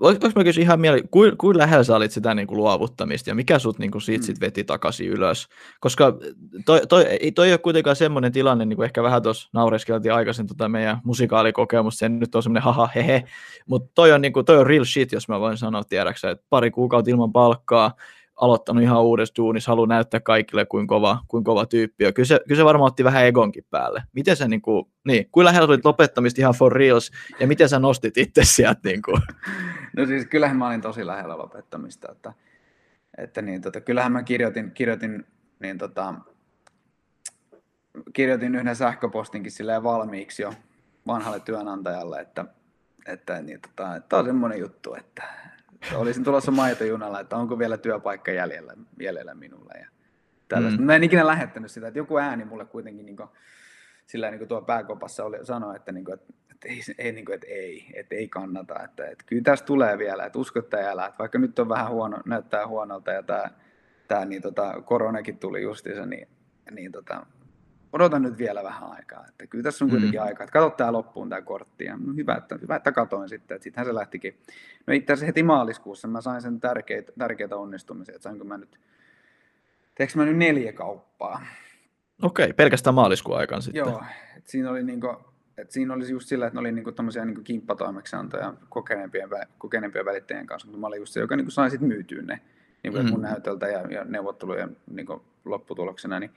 [0.00, 3.34] Voinko mä kysyä ihan mieli, kuin, kuin lähellä sä olit sitä niin kuin luovuttamista ja
[3.34, 4.26] mikä sut niin kuin siitä mm.
[4.26, 5.48] sit veti takaisin ylös?
[5.80, 6.18] Koska
[6.66, 10.46] toi, toi, ei toi ole kuitenkaan semmoinen tilanne, niin kuin ehkä vähän tuossa naureskeltiin aikaisin
[10.46, 13.24] tota meidän musikaalikokemusta, se nyt on semmoinen haha hehe,
[13.66, 16.46] mutta toi on, niin kuin, toi on real shit, jos mä voin sanoa, tiedäksä, että
[16.50, 17.92] pari kuukautta ilman palkkaa,
[18.36, 22.04] aloittanut ihan uudessa duunissa, haluaa näyttää kaikille, kuin kova, kuin kova tyyppi.
[22.04, 24.02] Ja kyllä se, kyllä se varmaan otti vähän egonkin päälle.
[24.12, 27.78] Miten sä, niin kuin, niin, kuin lähellä olit lopettamista ihan for reals, ja miten sä
[27.78, 28.80] nostit itse sieltä?
[28.84, 29.22] Niin kuin?
[29.96, 32.32] No siis kyllähän mä olin tosi lähellä lopettamista, että,
[33.18, 35.26] että niin, tota, kyllähän mä kirjoitin, kirjoitin,
[35.60, 36.14] niin, tota,
[38.12, 40.52] kirjoitin yhden sähköpostinkin silleen valmiiksi jo
[41.06, 42.44] vanhalle työnantajalle, että,
[43.06, 45.22] että, niin, tota, että on semmoinen juttu, että,
[45.94, 49.74] olisin tulossa maitojunalla, että onko vielä työpaikka jäljellä, jäljellä minulle.
[49.80, 49.88] Ja
[50.48, 50.80] tällaista.
[50.80, 50.86] Mm.
[50.86, 53.28] Mä en ikinä lähettänyt sitä, että joku ääni mulle kuitenkin niin kuin,
[54.06, 57.24] sillä niin kuin tuo pääkopassa oli, sanoi, että, niin kuin, että, että, ei, ei, niin
[57.24, 60.90] kuin, että ei, että ei kannata, että, että kyllä tästä tulee vielä, että usko että
[60.90, 63.50] elää, että vaikka nyt on vähän huono, näyttää huonolta ja tämä,
[64.08, 66.28] tämä niin, tota, koronakin tuli justiinsa, niin,
[66.70, 67.26] niin tota,
[67.96, 69.24] odotan nyt vielä vähän aikaa.
[69.28, 70.26] Että kyllä tässä on kuitenkin mm.
[70.26, 71.84] aikaa, että katso tämä loppuun tämä kortti.
[71.84, 74.38] Ja no hyvä, että, hyvä, että katoin sitten, että sittenhän se lähtikin.
[74.86, 78.80] No itse asiassa heti maaliskuussa mä sain sen tärkeitä, tärkeitä onnistumisia, että sainko mä nyt,
[79.94, 81.46] teekö mä nyt neljä kauppaa.
[82.22, 83.78] Okei, pelkästään maaliskuun aikaan sitten.
[83.78, 84.02] Joo,
[84.36, 85.16] että siinä oli niinku,
[85.58, 89.28] että siinä oli just sillä, että ne oli niinku tämmöisiä niinku kimppatoimeksiantoja kokeneempien,
[89.58, 92.40] kokeneempien välittäjien kanssa, mutta mä olin just se, joka niinku sai sitten myytyä ne
[92.82, 93.10] niin kuin, mm.
[93.10, 96.30] mun näytöltä ja, ja neuvottelujen niin kuin, lopputuloksena, niin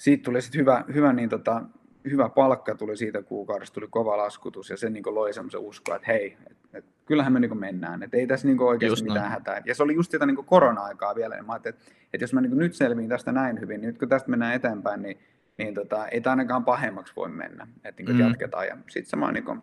[0.00, 1.62] siitä tuli sitten hyvä, hyvä, niin tota,
[2.10, 6.06] hyvä palkka tuli siitä kuukaudesta, tuli kova laskutus ja se niin loi semmoisen uskoa, että
[6.06, 9.62] hei, et, et, kyllähän me niin mennään, että ei tässä niin oikeasti just mitään hätää.
[9.64, 12.40] Ja se oli just sitä niin korona-aikaa vielä, niin mä ajattelin, että, että jos mä
[12.40, 15.20] niin nyt selviin tästä näin hyvin, niin nyt kun tästä mennään eteenpäin, niin,
[15.58, 18.20] niin tota, ei tämä ainakaan pahemmaksi voi mennä, että niin mm.
[18.20, 18.66] jatketaan.
[18.66, 19.62] Ja sitten mä niin kuin,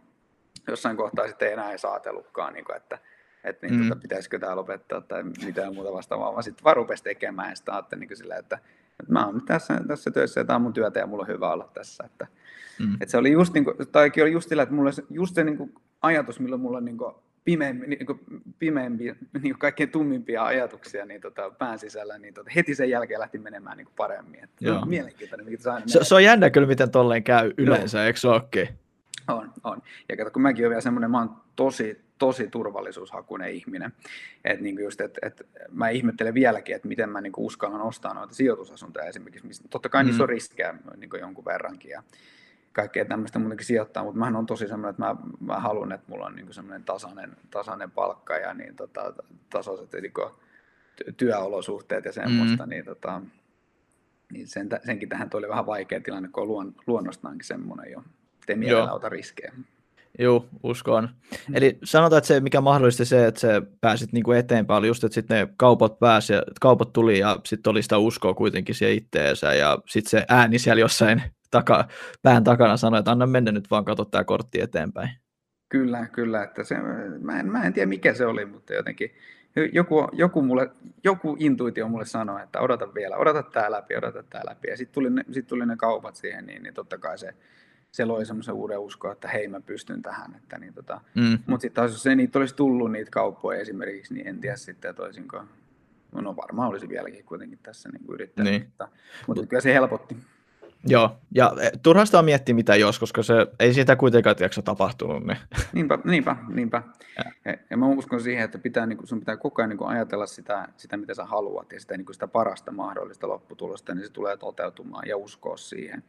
[0.67, 2.99] jossain kohtaa sitten ei enää saatellutkaan, niin kuin, että,
[3.43, 3.89] että niin, mm.
[3.89, 7.73] tota, pitäisikö tämä lopettaa tai mitään muuta vastaavaa, vaan sitten vaan rupesi tekemään ja sitten
[7.73, 8.59] ajattelin niin sillä, että
[8.99, 11.51] että mä oon tässä, tässä töissä ja tämä on mun työtä ja mulla on hyvä
[11.51, 12.03] olla tässä.
[12.03, 12.27] Että,
[12.79, 12.93] mm.
[12.93, 15.57] että se oli just, niin kuin, tai oli just sillä, että mulla just se niin
[15.57, 17.15] kuin, ajatus, milloin mulla on niin kuin,
[17.47, 18.19] pimeämpi, niin kuin,
[18.59, 23.19] pimeämpi, niin kuin kaikkein tummimpia ajatuksia niin tota, pään sisällä, niin tota, heti sen jälkeen
[23.19, 24.43] lähti menemään niin kuin paremmin.
[24.43, 24.85] Että Joo.
[24.85, 28.05] Mielenkiintoinen, mikä se, se, on jännä kyllä, miten tolleen käy yleensä, Joo.
[28.05, 28.69] eikö se olekin?
[29.27, 29.81] On, on.
[30.09, 33.93] Ja kato, kun mäkin olen vielä semmoinen, mä oon tosi, tosi turvallisuushakuinen ihminen.
[34.45, 38.35] Että niin just, et, et mä ihmettelen vieläkin, että miten mä niin uskallan ostaa noita
[38.35, 39.47] sijoitusasuntoja esimerkiksi.
[39.47, 40.07] Mistä, totta kai mm.
[40.07, 42.03] niissä on riskejä niin jonkun verrankin ja
[42.73, 46.25] kaikkea tämmöistä muutenkin sijoittaa, mutta mä on tosi semmoinen, että mä, mä haluan, että mulla
[46.25, 49.13] on niin semmoinen tasainen, tasainen palkka ja niin, tota,
[49.49, 52.69] tasoiset niin työolosuhteet ja semmoista, mm.
[52.69, 53.21] niin, tota,
[54.31, 58.03] niin sen, senkin tähän tuli vähän vaikea tilanne, kun on luon, luonnostaankin semmoinen jo
[58.39, 59.53] ettei mielellä ota riskejä.
[60.19, 61.09] Joo, uskon.
[61.53, 65.15] Eli sanotaan, että se, mikä mahdollisti se, että se pääsit niinku eteenpäin, oli just, että
[65.15, 69.53] sitten ne kaupat pääsi, ja kaupat tuli ja sitten oli sitä uskoa kuitenkin siihen itteensä
[69.53, 71.87] ja sitten se ääni siellä jossain taka,
[72.21, 75.09] pään takana sanoi, että anna mennä nyt vaan, katso tämä kortti eteenpäin.
[75.69, 76.43] Kyllä, kyllä.
[76.43, 76.75] Että se,
[77.19, 79.11] mä, en, mä en tiedä mikä se oli, mutta jotenkin
[79.73, 80.69] joku, joku, mulle,
[81.03, 84.67] joku intuitio mulle sanoi, että odota vielä, odota tämä läpi, odota tämä läpi.
[84.67, 87.33] Ja sitten tuli, sit tuli ne kaupat siihen, niin, niin totta kai se,
[87.91, 90.35] se loi semmoisen uuden uskoa, että hei mä pystyn tähän.
[90.35, 91.39] Että niin tota, mm.
[91.47, 94.89] Mutta sitten taas jos ei niitä olisi tullut niitä kauppoja esimerkiksi, niin en tiedä sitten,
[94.89, 95.43] että olisinko,
[96.11, 98.63] no varmaan olisi vieläkin kuitenkin tässä niin yrittänyt, niin.
[98.63, 98.87] mutta,
[99.27, 100.17] mutta kyllä se helpotti.
[100.85, 105.25] Joo, ja e, turhasta on miettiä mitä jos, koska se ei siitä kuitenkaan tiedätkö, tapahtunut.
[105.25, 105.37] Niin.
[105.73, 106.83] Niinpä, niinpä, niinpä.
[107.17, 107.53] Ja.
[107.69, 110.25] Ja, mä uskon siihen, että pitää, niin kuin, sun pitää koko ajan niin kuin, ajatella
[110.25, 114.11] sitä, sitä, mitä sä haluat ja sitä, niin kuin, sitä parasta mahdollista lopputulosta, niin se
[114.11, 116.03] tulee toteutumaan ja uskoa siihen.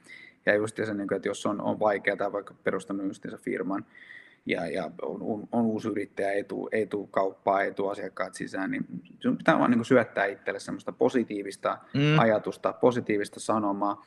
[0.47, 3.85] Ja just se, niin kuin, että jos on, on vaikeaa tai vaikka perustanut just firman,
[4.47, 8.71] ja, ja on, on uusi yrittäjä, ei tule, ei tule kauppaa, ei tule asiakkaat sisään,
[8.71, 8.87] niin
[9.21, 12.19] sun pitää vaan niin kuin syöttää itselle semmoista positiivista mm.
[12.19, 14.05] ajatusta, positiivista sanomaa,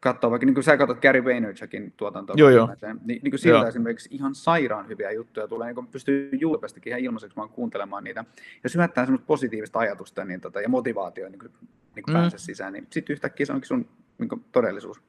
[0.00, 2.68] katsoa, vaikka niin kuin sä katsot Gary Vaynerchukin tuotantoa, joo, joo.
[2.82, 3.68] niin, niin kuin siltä joo.
[3.68, 8.24] esimerkiksi ihan sairaan hyviä juttuja tulee, niin pystyy YouTubestakin ihan ilmaiseksi vaan kuuntelemaan niitä,
[8.62, 11.52] ja syöttää semmoista positiivista ajatusta niin, tota, ja motivaatioa niin kuin,
[11.96, 12.20] niin kuin mm.
[12.20, 15.02] pääse sisään, niin sitten yhtäkkiä se onkin sun niin kuin, todellisuus.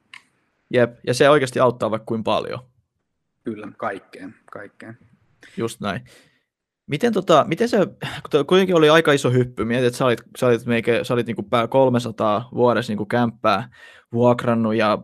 [0.70, 2.58] Jep, ja se oikeasti auttaa vaikka kuin paljon.
[3.44, 4.98] Kyllä, kaikkeen, kaikkeen.
[5.56, 6.00] Just näin.
[6.86, 7.78] Miten, tota, miten se,
[8.46, 11.36] kuitenkin oli aika iso hyppy, mietit, että sä olit, sä olit, meikä, sä olit niin
[11.36, 13.68] kuin pää 300 vuodessa niin kuin kämppää
[14.12, 14.98] vuokrannut ja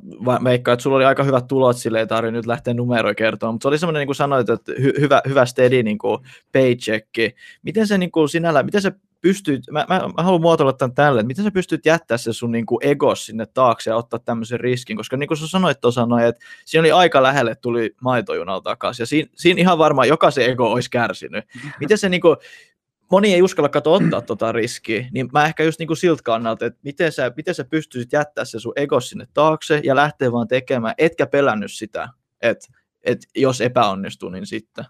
[0.45, 3.65] veikkaan, että sulla oli aika hyvät tulot, sille ei tarvitse nyt lähteä numeroja kertoa, mutta
[3.65, 6.19] se oli semmoinen, niin kuin sanoit, että hy, hyvä, hyvä steady niin kuin
[6.53, 7.09] paycheck.
[7.63, 11.21] Miten se niin kuin sinällä, miten se pystyt, mä, mä, mä haluan muotoilla tämän tälle,
[11.21, 14.61] että miten sä pystyt jättää se sun niin kuin egos sinne taakse ja ottaa tämmöisen
[14.61, 18.61] riskin, koska niin kuin sä sanoit tuossa noin, että siinä oli aika lähelle, tuli maitojunalla
[18.61, 21.45] takaisin, ja siinä, siinä ihan varmaan jokaisen ego olisi kärsinyt.
[21.81, 22.37] Miten se niin kuin,
[23.11, 26.67] moni ei uskalla katsoa ottaa tuota riskiä, niin mä ehkä just niin kuin siltä kannalta,
[26.67, 30.49] että miten sä, miten sä pystyisit jättää se sun ego sinne taakse ja lähteä vaan
[30.49, 32.09] tekemään, etkä pelännyt sitä,
[32.43, 32.67] että,
[33.03, 34.85] että jos epäonnistuu, niin sitten.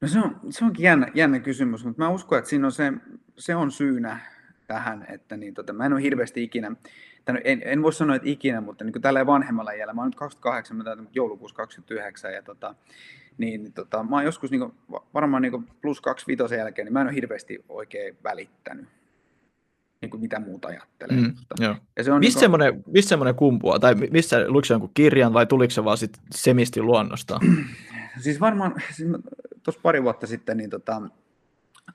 [0.00, 2.92] No se, on, se onkin jännä, jännä kysymys, mutta mä uskon, että siinä on se,
[3.38, 4.20] se on syynä
[4.66, 6.76] tähän, että niin, tota, mä en ole hirveästi ikinä,
[7.24, 10.14] tämän, en, en voi sanoa, että ikinä, mutta niin tällä vanhemmalla iällä, mä oon nyt
[10.14, 12.74] 28, mä joulukuussa 29, ja tota,
[13.38, 16.92] niin tota, mä oon joskus niin kuin, varmaan niin kuin plus kaksi vitosen jälkeen, niin
[16.92, 18.88] mä en ole hirveästi oikein välittänyt
[20.04, 21.16] niin kuin mitä muuta ajattelee.
[21.16, 21.34] Mm,
[21.96, 22.40] Ja se on mistä, niin kuin...
[22.40, 23.78] semmoinen, mistä semmoinen kumpua?
[23.78, 27.40] Tai missä, luiko se jonkun kirjan vai tuliko se vaan sit semisti luonnosta?
[28.20, 29.10] siis varmaan, siis
[29.62, 31.02] tuossa pari vuotta sitten niin tota,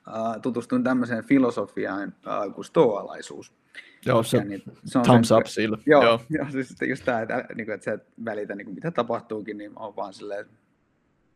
[0.08, 2.14] uh, tutustuin tämmöiseen filosofiaan
[2.48, 3.52] uh, kuin stoalaisuus.
[4.06, 5.78] Joo, se, niin, se on thumbs sen, up sille.
[5.86, 6.20] Joo, joo.
[6.30, 9.58] joo siis just tämä, että, niin kuin, että sä et välitä niin kuin, mitä tapahtuukin,
[9.58, 10.46] niin on vaan silleen,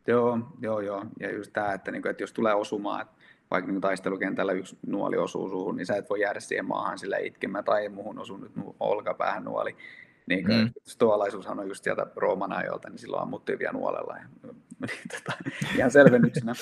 [0.06, 1.04] joo, joo, joo.
[1.20, 3.14] Ja just tämä, että, niin kuin, että jos tulee osumaan, että
[3.50, 7.18] vaikka niin taistelukentällä yksi nuoli osuu suuhun, niin sä et voi jäädä siihen maahan sillä
[7.18, 9.76] itkemään, tai muuhun osu nyt olkapäähän nuoli.
[10.26, 10.70] Niin mm.
[10.82, 14.16] stoalaisuushan on just sieltä Rooman ajoilta, niin silloin ammuttiin vielä nuolella.
[14.16, 14.24] Ja,
[14.87, 15.38] niin, tota,
[15.78, 16.54] ihan selvennyksenä.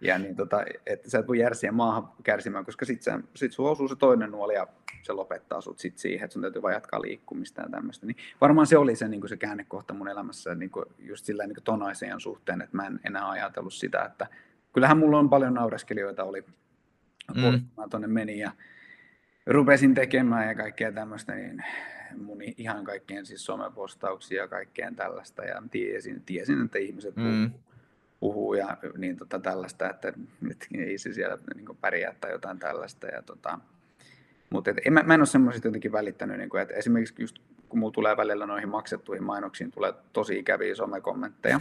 [0.00, 3.70] Ja niin, tota, että sä et voi järsiä maahan kärsimään, koska sit, sä, sit sun
[3.70, 4.66] osuu se toinen nuoli ja
[5.02, 8.06] se lopettaa sut sit siihen, että sun täytyy vaan jatkaa liikkumista ja tämmöistä.
[8.06, 11.82] Niin varmaan se oli se, niin se käännekohta mun elämässä niin just sillä niin ton
[11.82, 14.26] asian suhteen, että mä en enää ajatellut sitä, että
[14.72, 16.44] kyllähän mulla on paljon naureskelijoita oli
[17.34, 17.60] mm.
[17.76, 18.52] mä tonne menin ja
[19.46, 21.64] rupesin tekemään ja kaikkea tämmöistä, niin
[22.16, 27.50] mun ihan kaikkien siis somepostauksia ja kaikkeen tällaista ja tiesin, tiesin että ihmiset mm.
[28.20, 33.06] puhuu, ja niin tota tällaista, että nyt ei se siellä niin pärjää tai jotain tällaista
[33.06, 33.58] ja tota,
[34.50, 37.38] mutta et, en, mä, mä en ole semmoisista jotenkin välittänyt, niin kuin, että esimerkiksi just
[37.68, 41.60] kun mulla tulee välillä noihin maksettuihin mainoksiin, tulee tosi ikäviä somekommentteja.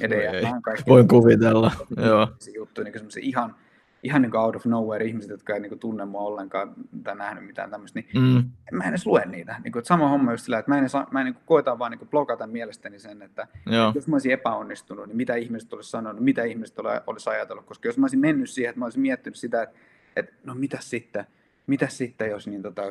[0.00, 1.72] Edellä, Voin kuvitella,
[2.06, 2.28] joo.
[2.54, 3.54] Juttu, niin ihan,
[4.02, 7.16] ihan niin kuin out of nowhere ihmiset, jotka ei niin kuin tunne mua ollenkaan tai
[7.16, 8.50] nähnyt mitään tämmöistä, niin mm.
[8.76, 9.56] mä en edes lue niitä.
[9.64, 11.78] Niin kuin, sama homma just sillä, että mä en, edes, mä en niin kuin, koitan
[11.78, 15.72] vaan niin kuin blokata mielestäni sen, että, että jos mä olisin epäonnistunut, niin mitä ihmiset
[15.72, 19.02] olisi sanonut, mitä ihmiset olisi ajatellut, koska jos mä olisin mennyt siihen, että mä olisin
[19.02, 19.76] miettinyt sitä, että,
[20.16, 21.26] että no mitä sitten,
[21.66, 22.82] mitä sitten, jos niin tota,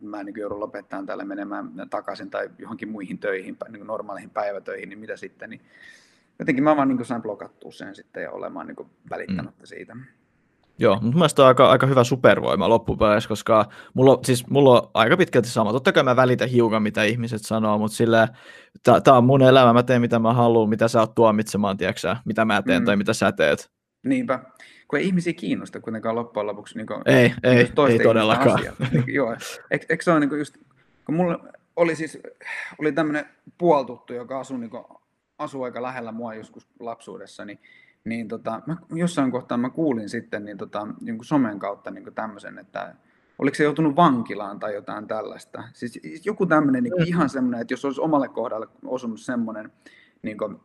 [0.00, 4.98] mä niin joudun lopettamaan tälle menemään takaisin tai johonkin muihin töihin, niin normaaleihin päivätöihin, niin
[4.98, 5.60] mitä sitten, niin
[6.38, 9.66] jotenkin mä vaan niin sain blokattua sen sitten ja olemaan niin välittämättä mm.
[9.66, 9.96] siitä.
[10.80, 15.16] Joo, mutta mielestäni on aika, aika hyvä supervoima loppupeleissä, koska mulla, siis mulla on aika
[15.16, 15.72] pitkälti sama.
[15.72, 18.28] Totta kai mä välitän hiukan, mitä ihmiset sanoo, mutta sillä
[19.04, 22.44] tämä on mun elämä, mä teen mitä mä haluan, mitä sä oot tuomitsemaan, tiedätkö mitä
[22.44, 22.86] mä teen mm.
[22.86, 23.70] tai mitä sä teet.
[24.06, 24.38] Niinpä,
[24.88, 26.76] kun ei ihmisiä kiinnosta kuitenkaan loppujen lopuksi.
[26.76, 27.56] Niin kuin, ei, ei,
[27.88, 28.60] ei todellakaan.
[28.92, 29.36] Niin, joo,
[29.70, 30.56] eikö, eikö se ole niin just,
[31.06, 31.38] kun mulla
[31.76, 32.18] oli siis,
[32.78, 33.24] oli tämmöinen
[33.58, 34.84] puoltuttu, joka asui, niin kuin,
[35.38, 37.58] asui aika lähellä mua joskus lapsuudessa, niin
[38.04, 42.58] niin tota, mä jossain kohtaa mä kuulin sitten niin tota, niin somen kautta niin tämmöisen,
[42.58, 42.94] että
[43.38, 45.64] oliko se joutunut vankilaan tai jotain tällaista.
[45.72, 49.72] Siis joku tämmöinen niin ihan semmoinen, että jos olisi omalle kohdalle osunut semmoinen
[50.22, 50.60] niin kuin,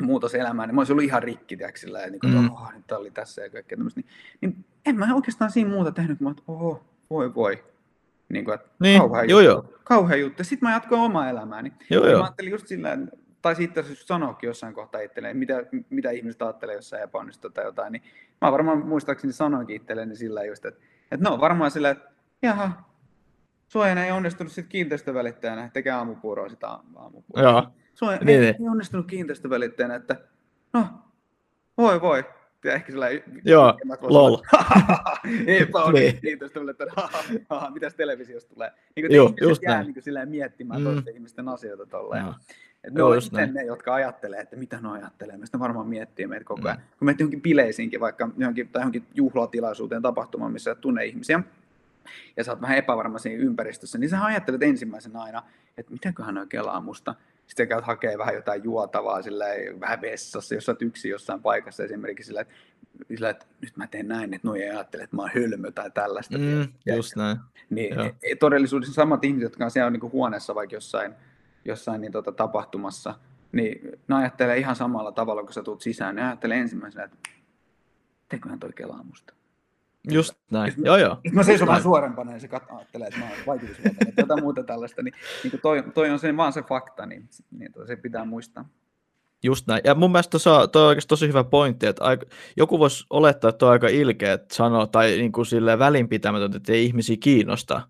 [0.00, 2.50] muutos elämään, niin mä olisin ollut ihan rikki, tiedätkö, sillä, niin kuin, mm.
[2.50, 4.00] oh, nyt oli tässä ja kaikkea tämmöistä.
[4.00, 7.64] Niin, niin en mä oikeastaan siinä muuta tehnyt, kun mä että oho, voi voi.
[8.28, 9.80] Niin kuin, että niin, kauhea, joo, juttu, joo.
[9.84, 10.44] kauhea juttu.
[10.44, 11.72] Sitten mä jatkoin omaa elämääni.
[11.90, 12.18] Joo, joo.
[12.18, 12.98] Mä ajattelin just sillä,
[13.42, 15.54] tai sitten jos sanoakin jossain kohtaa itselleen, mitä,
[15.90, 18.02] mitä ihmiset ajattelee, jos sä epäonnistut tai jotain, niin
[18.40, 22.10] mä varmaan muistaakseni sanoinkin itselleni sillä just, että, että no varmaan sillä, että
[22.42, 22.90] jaha,
[23.68, 27.50] Suojan ei onnistunut sitten kiinteistövälittäjänä, tekee aamupuuroa sitä aamupuuroa.
[27.50, 27.66] Joo.
[27.94, 28.62] Suojan niin, ei, niin.
[28.62, 30.16] ei onnistunut kiinteistövälittäjänä, että
[30.72, 30.86] no,
[31.78, 32.24] voi voi,
[32.64, 33.06] ja ehkä sillä
[33.44, 34.36] Joo, lol.
[35.46, 36.20] Eipä ole niin.
[36.20, 36.94] kiinteistövälittäjänä,
[37.74, 38.70] mitäs televisiosta tulee.
[38.96, 39.94] Niin kuin Joo, just jää näin.
[40.06, 40.84] Niin miettimään mm.
[40.84, 42.24] toisten ihmisten asioita tolleen.
[42.84, 45.36] Et ne on itse ne, jotka ajattelee, että mitä ne ajattelee.
[45.36, 46.78] Meistä varmaan miettii meitä koko ajan.
[46.78, 46.84] Mm.
[46.98, 51.42] Kun menet johonkin bileisiinkin, vaikka johonkin, tai johonkin juhlatilaisuuteen, tapahtumaan, missä et tunne ihmisiä,
[52.36, 55.42] ja sä oot vähän epävarma siinä ympäristössä, niin sä ajattelet ensimmäisenä aina,
[55.78, 57.14] että mitäköhän oikein kelaa musta.
[57.46, 59.44] Sitten käyt hakee vähän jotain juotavaa, sillä
[59.80, 62.54] vähän vessassa, jos sä oot yksin jossain paikassa esimerkiksi sillä, että,
[63.08, 65.90] sillä, että nyt mä teen näin, että noin ei ajattele, että mä oon hölmö tai
[65.90, 66.38] tällaista.
[66.38, 67.36] Mm, just näin.
[67.70, 71.14] Niin, e, todellisuudessa samat ihmiset, jotka on siellä niin huoneessa vaikka jossain
[71.64, 73.14] jossain niin tota, tapahtumassa,
[73.52, 76.14] niin ne ajattelee ihan samalla tavalla, kun sä tulet sisään.
[76.14, 77.16] Ne ajattelee ensimmäisenä, että
[78.28, 79.34] teköhän toi kelaa musta.
[80.10, 81.16] Just näin, joo joo.
[81.24, 84.62] Jos mä seison vähän suorempana ja se kat- ajattelee, että mä oon vaikutusvaltainen, jotain muuta
[84.62, 88.64] tällaista, niin, niin toi, toi on se, vaan se fakta, niin, niin se pitää muistaa.
[89.42, 89.80] Just näin.
[89.84, 90.38] Ja mun mielestä
[90.72, 94.32] tuo on oikeasti tosi hyvä pointti, että aika, joku voisi olettaa, että on aika ilkeä
[94.32, 95.46] että sanoo, tai niin kuin
[95.78, 97.82] välinpitämätöntä, että ei ihmisiä kiinnosta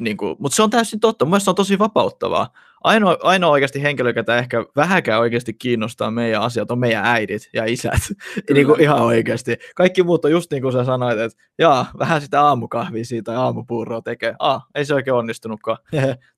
[0.00, 1.24] niin kuin, mutta se on täysin totta.
[1.24, 2.52] Mun se on tosi vapauttavaa.
[2.84, 7.64] Ainoa, ainoa oikeasti henkilö, joka ehkä vähäkään oikeasti kiinnostaa meidän asiat, on meidän äidit ja
[7.64, 8.02] isät.
[8.54, 9.56] niin kuin ihan oikeasti.
[9.76, 14.02] Kaikki muut on just niin kuin sä sanoit, että jaa, vähän sitä aamukahvia siitä aamupuuroa
[14.02, 14.34] tekee.
[14.38, 15.78] Ah, ei se oikein onnistunutkaan.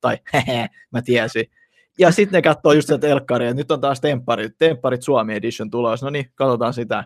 [0.00, 1.44] tai hehe, mä tiesin.
[1.98, 6.02] Ja sitten ne katsoo just sieltä elkkaria, nyt on taas tempparit, tempparit Suomi Edition tulos.
[6.02, 7.04] No niin, katsotaan sitä.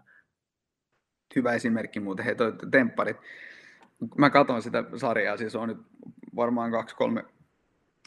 [1.37, 3.17] Hyvä esimerkki muuten, hei toi tempparit.
[4.19, 5.79] Mä katson sitä sarjaa, siis on nyt
[6.37, 7.25] varmaan kaksi, kolme,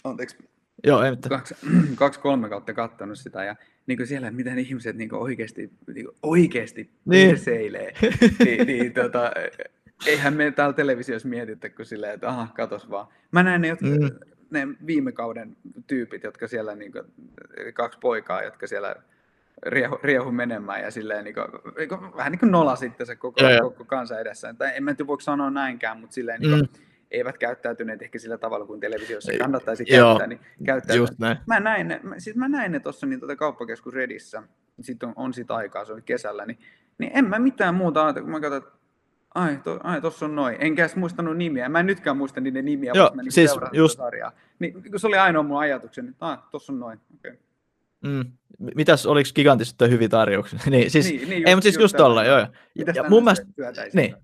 [0.04, 0.38] anteeksi,
[0.84, 1.30] Joo, ei mitään.
[1.30, 1.56] Kaksi,
[1.96, 3.56] kaksi kolme kautta kattanut sitä ja
[3.88, 7.40] niin kuin siellä, miten ihmiset niin kuin oikeasti, niin kuin oikeasti niin.
[7.40, 7.94] seilee,
[8.46, 9.32] niin, niin tota,
[10.08, 13.08] eihän me täällä televisiossa mietitä kuin silleen, että aha, katos vaan.
[13.32, 14.10] Mä näen ne, jotka, mm.
[14.50, 17.04] ne viime kauden tyypit, jotka siellä, niin kuin,
[17.74, 18.96] kaksi poikaa, jotka siellä
[19.64, 21.46] riehu, riehu menemään ja silleen niin kuin,
[21.78, 24.54] niin kuin, vähän niin kuin nola sitten se koko, ja, koko kansa edessä.
[24.54, 28.20] Tai en mä nyt voi sanoa näinkään, mutta silleen niin kuin, mm eivät käyttäytyneet ehkä
[28.20, 30.96] sillä tavalla kuin televisiossa kannattaisi käyttää, niin käyttää.
[30.96, 31.38] Just näin.
[31.48, 34.44] Mä näin ne, siis mä näin ne tuossa niin tuota kauppakeskus Redissä,
[34.82, 36.60] sitten on, on sit aikaa, se oli kesällä, niin,
[36.98, 38.80] niin en mä mitään muuta ajatella, kun mä katsoin, että
[39.36, 40.56] ai, to, ai tossa on noin.
[40.60, 41.70] Enkä edes muistanut nimiä.
[41.70, 43.98] Mä en nytkään muista niiden nimiä, Joo, mä niin siis just...
[43.98, 44.32] sarjaa.
[44.60, 47.00] Niin se oli ainoa mun ajatukseni, että ah, tossa on noin.
[47.16, 47.38] Okay.
[48.02, 48.32] Mm.
[48.76, 50.60] Mitäs, oliko gigantista hyviä tarjouksia?
[50.70, 52.48] niin, siis, niin, niin, ei, mutta siis just tuolla, joo.
[52.78, 53.46] Mitäs ja, mun mielestä,
[53.94, 54.16] niin,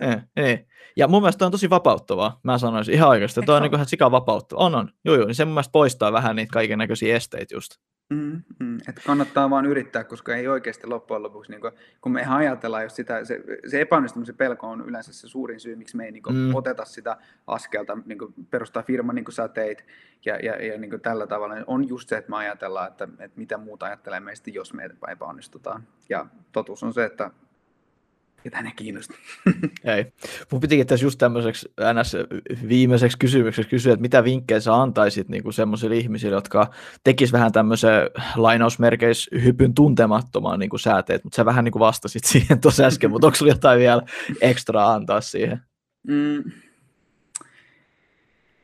[0.00, 0.66] niin, niin,
[0.96, 4.10] ja mun mielestä on tosi vapauttavaa, mä sanoisin ihan oikeasti, että on niin ihan sika
[4.10, 4.60] vapauttava.
[4.60, 7.76] On, on, joo, joo, niin se mun mielestä poistaa vähän niitä kaiken näköisiä esteitä just.
[8.10, 12.20] Mm, mm, että kannattaa vaan yrittää, koska ei oikeasti loppujen lopuksi, niin kun, kun me
[12.20, 16.04] ihan ajatellaan, jos sitä, se, se epäonnistumisen pelko on yleensä se suurin syy, miksi me
[16.04, 16.54] ei niin kun, mm.
[16.54, 17.16] oteta sitä
[17.46, 19.86] askelta, niin kun, perustaa firma niin kuin sä teit,
[20.24, 23.38] ja, ja, ja niin kuin tällä tavalla, on just se, että me ajatellaan, että, että
[23.38, 25.86] mitä muuta ajattelee meistä, jos me epäonnistutaan.
[26.08, 27.30] Ja totuus on se, että
[28.44, 29.16] ketä ne kiinnostaa.
[29.96, 30.12] Ei.
[30.52, 32.16] Mun pitikin tässä just tämmöiseksi ns.
[32.68, 36.70] viimeiseksi kysymykseksi kysyä, että mitä vinkkejä sä antaisit niin kuin semmoisille ihmisille, jotka
[37.04, 42.24] tekis vähän tämmöisen lainausmerkeis hypyn tuntemattomaan niin kuin sääteet, mutta sä vähän niin kuin vastasit
[42.24, 44.02] siihen tuossa äsken, mutta onko sulla jotain vielä
[44.40, 45.60] ekstra antaa siihen?
[46.08, 46.42] Mm.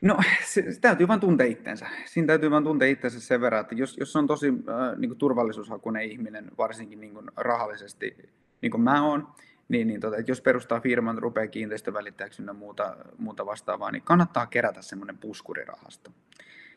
[0.01, 1.87] No, se, se täytyy vain tuntea itsensä.
[2.05, 5.17] Siinä täytyy vain tuntea itsensä sen verran, että jos, jos on tosi äh, niin kuin
[5.17, 8.17] turvallisuushakuinen ihminen, varsinkin niin kuin rahallisesti,
[8.61, 9.27] niin kuin mä oon,
[9.69, 14.47] niin, niin tota, että jos perustaa firman, rupeaa kiinteistövälittäjäksi ja muuta, muuta vastaavaa, niin kannattaa
[14.47, 16.11] kerätä semmoinen puskurirahasto.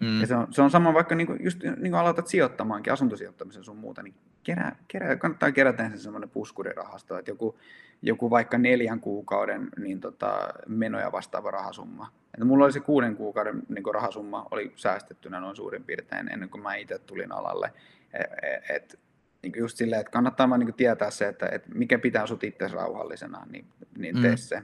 [0.00, 0.20] Mm.
[0.20, 3.64] Ja se on, se on sama vaikka niin kuin, just niin kuin aloitat sijoittamaankin, asuntosijoittamisen
[3.64, 7.58] sun muuta, niin kerää, kerää, kannattaa kerätä ensin semmoinen puskurirahasto, että joku,
[8.02, 12.12] joku vaikka neljän kuukauden niin tota, menoja vastaava rahasumma.
[12.34, 16.62] Että mulla oli se kuuden kuukauden niin rahasumma, oli säästettynä noin suurin piirtein ennen kuin
[16.62, 17.72] mä itse tulin alalle.
[18.12, 18.98] Et, e, et,
[19.42, 22.68] niin just silleen, että kannattaa vaan niin tietää se, että, että mikä pitää sut itse
[22.68, 23.66] rauhallisena, niin,
[23.98, 24.36] niin tee mm.
[24.36, 24.62] se.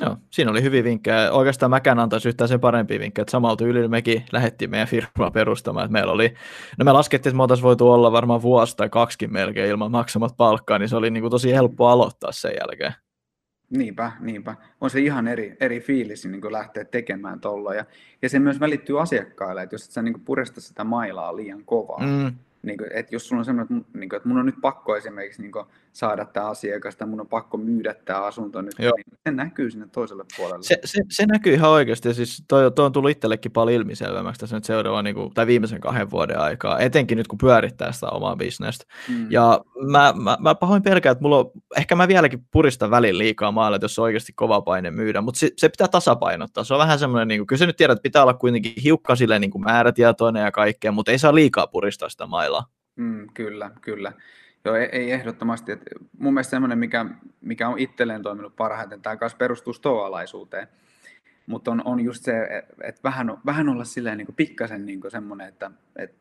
[0.00, 1.32] Joo, siinä oli hyviä vinkkejä.
[1.32, 5.84] Oikeastaan mäkään antaisin yhtään sen parempia vinkkejä, että samalta yli mekin lähdettiin meidän firmaa perustamaan.
[5.84, 6.34] Että meillä oli,
[6.78, 10.36] no me laskettiin, että me oltaisiin voitu olla varmaan vuosi tai kaksikin melkein ilman maksamat
[10.36, 12.92] palkkaa, niin se oli niin kuin tosi helppo aloittaa sen jälkeen.
[13.70, 14.56] Niinpä, niinpä.
[14.80, 17.74] On se ihan eri, eri fiilis niin kuin lähteä tekemään tuolla.
[17.74, 17.84] Ja,
[18.22, 21.64] ja se myös välittyy asiakkaille, että jos et sä niin kuin puresta sitä mailaa liian
[21.64, 24.46] kovaa, mm niin kuin, että jos sulla on semmoinen, että, niin kuin, että mun on
[24.46, 28.62] nyt pakko esimerkiksi niin kuin, saada tämä asiakas tai mun on pakko myydä tämä asunto
[28.62, 28.92] nyt, Joo.
[28.96, 30.62] niin se näkyy sinne toiselle puolelle.
[30.62, 34.40] Se, se, se näkyy ihan oikeasti ja siis toi, toi on tullut itsellekin paljon ilmiselvemmäksi
[34.40, 38.08] tässä nyt seuraava, niin kuin, tai viimeisen kahden vuoden aikaa, etenkin nyt kun pyörittää sitä
[38.08, 38.84] omaa bisnestä.
[39.08, 39.26] Mm.
[39.30, 39.60] Ja
[39.90, 43.76] mä, mä, mä pahoin pelkään, että mulla on, ehkä mä vieläkin puristan välin liikaa maalle,
[43.76, 46.64] että jos on oikeasti kova paine myydä, mutta se, se pitää tasapainottaa.
[46.64, 49.16] Se on vähän semmoinen, niin kuin, kyllä se nyt tiedät, että pitää olla kuitenkin hiukka
[49.16, 52.51] silleen niin kuin määrätietoinen ja kaikkea, mutta ei saa liikaa puristaa sitä mailaa.
[52.96, 54.12] Mm, kyllä, kyllä.
[54.64, 55.72] Joo, ei, ei ehdottomasti.
[55.72, 55.82] Et
[56.18, 57.06] mun mielestä semmoinen, mikä,
[57.40, 60.68] mikä on itselleen toiminut parhaiten, tämä kanssa perustuu stoalaisuuteen.
[61.46, 65.48] Mutta on, on just se, että et vähän, vähän olla silleen niin pikkasen niin semmoinen,
[65.48, 66.14] että et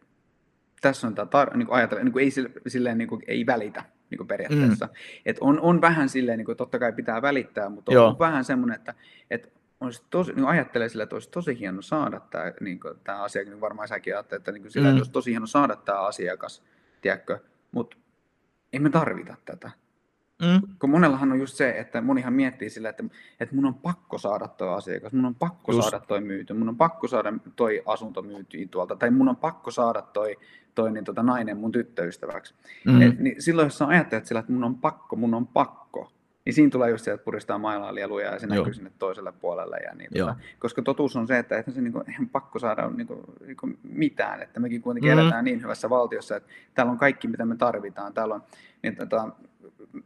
[0.82, 2.32] tässä on tämä tar- niin ajatella, niin ei,
[2.68, 4.86] silleen, niin kuin, ei välitä niin periaatteessa.
[4.86, 4.92] Mm.
[5.26, 8.16] Et on, on vähän silleen, niin kuin, totta kai pitää välittää, mutta on, Joo.
[8.20, 8.94] vähän semmoinen, että,
[9.32, 9.48] että
[9.82, 13.50] olisi tosi, niin ajattelee sillä, että olisi tosi hieno saada tämä, niin kuin, tämä asiakas,
[13.50, 14.90] niin varmaan säkin ajattelet, että, niin kuin sillä, mm.
[14.90, 16.64] että olisi tosi hieno saada tämä asiakas,
[17.02, 17.40] tiedätkö,
[17.72, 17.98] mutta
[18.74, 19.72] ei me tarvita tätä.
[20.42, 20.76] Mm.
[20.80, 23.04] Kun monellahan on just se, että monihan miettii sillä, että,
[23.40, 25.90] että mun on pakko saada tuo asiakas, mun on pakko just.
[25.90, 29.72] saada toi myyty, mun on pakko saada toi asunto myytyä tuolta, tai mun on pakko
[29.72, 30.38] saada toi,
[30.76, 32.56] toi niin, tota, nainen mun tyttöystäväksi.
[32.86, 33.02] Mm.
[33.02, 36.12] Et, niin silloin jos sä ajattelet sillä, että mun on pakko, mun on pakko,
[36.46, 38.56] niin siinä tulee just se, että puristaa mailaa lieluja ja se Joo.
[38.56, 39.78] näkyy sinne toiselle puolelle.
[39.78, 43.24] Ja niin, tota, koska totuus on se, että eihän se niinku, eihän pakko saada niinku,
[43.46, 44.42] niinku mitään.
[44.42, 45.20] Että mekin kuitenkin mm.
[45.20, 48.14] eletään niin hyvässä valtiossa, että täällä on kaikki, mitä me tarvitaan.
[48.14, 48.44] Täällä on,
[48.84, 49.30] niin, tota,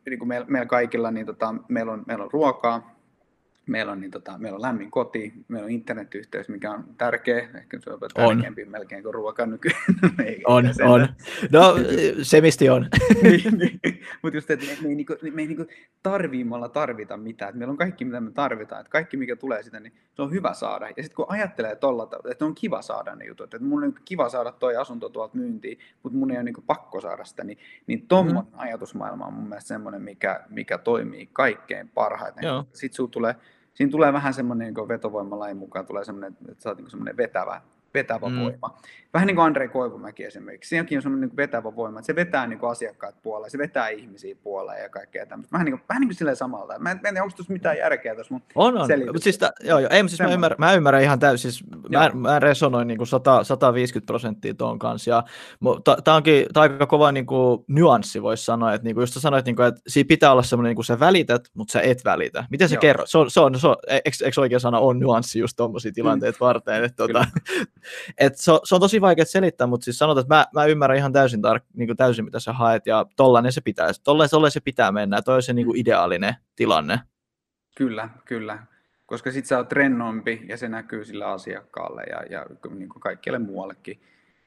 [0.05, 2.94] niin kuin meillä, meillä kaikilla, niin tota, meillä, on, meillä on ruokaa,
[3.67, 7.79] meillä on, niin tota, meillä on lämmin koti, meillä on internetyhteys, mikä on tärkeä, ehkä
[7.79, 8.71] se on tärkeämpi on.
[8.71, 9.81] melkein kuin ruoka nykyään.
[10.47, 11.07] on, on.
[11.51, 11.75] No,
[12.21, 12.89] semisti on.
[13.23, 14.01] niin, niin.
[14.21, 15.65] Mutta just, että me, me ei, niinku, me ei niinku
[16.03, 19.79] tarviimalla tarvita mitään, että meillä on kaikki, mitä me tarvitaan, että kaikki, mikä tulee sitä,
[19.79, 20.85] niin se on hyvä saada.
[20.85, 24.29] Ja sitten kun ajattelee tolla että on kiva saada ne jutut, että mun on kiva
[24.29, 27.57] saada toi asunto tuolta myyntiin, mutta mun ei ole niinku pakko saada sitä, niin,
[27.87, 28.59] niin tuommoinen mm.
[28.59, 32.43] ajatusmaailma on mun mielestä semmoinen, mikä, mikä toimii kaikkein parhaiten.
[32.73, 33.35] Sitten sulla tulee
[33.75, 37.61] siinä tulee vähän semmoinen niin vetovoimalain mukaan, tulee semmoinen, että sä oot niin semmoinen vetävä
[37.95, 38.39] vetävä mm.
[38.39, 38.77] voima.
[39.13, 40.69] Vähän niin kuin Andre Koivumäki esimerkiksi.
[40.69, 43.89] Siinäkin on semmoinen niin vetävä voima, että se vetää niin kuin asiakkaat puolelle, se vetää
[43.89, 45.53] ihmisiä puolelle ja kaikkea tämmöistä.
[45.53, 46.79] Vähän niin kuin, vähän niin kuin silleen samalta.
[46.79, 48.87] Mä en, tiedä, onko tuossa mitään järkeä tuossa mun On, on.
[49.05, 49.89] Mutta siis, joo, joo.
[49.91, 51.51] Ei, siis mä, ymmärrän, mä ymmärrän ihan täysin.
[51.51, 55.23] Siis mä, mä resonoin niin kuin 100, 150 prosenttia tuon kanssa.
[56.03, 58.73] Tämä onkin tää aika kova niin kuin, nyanssi, voisi sanoa.
[58.73, 60.85] Että niin kuin, just sä sanoit, niin kuin, että siinä pitää olla semmoinen, niin kuin
[60.85, 62.45] sä välität, mutta sä et välitä.
[62.51, 63.05] Miten se kerro?
[63.05, 66.37] Se on, se on, se on, eikö, eikö oikea sana on nyanssi just tuommoisia tilanteita
[66.37, 66.45] mm.
[66.45, 66.83] varten?
[66.83, 67.25] Että, tuota,
[68.17, 71.13] et se, se on tosi vaikea selittää, mutta siis sanotaan, että mä, mä ymmärrän ihan
[71.13, 74.91] täysin, tar- niin kuin täysin, mitä sä haet, ja tollainen se pitää, tollainen se pitää
[74.91, 76.99] mennä, toi on se niin kuin ideaalinen tilanne.
[77.77, 78.59] Kyllä, kyllä,
[79.05, 83.39] koska sit sä oot rennompi, ja se näkyy sillä asiakkaalle, ja, ja niin kuin kaikkialle
[83.39, 83.99] muuallekin.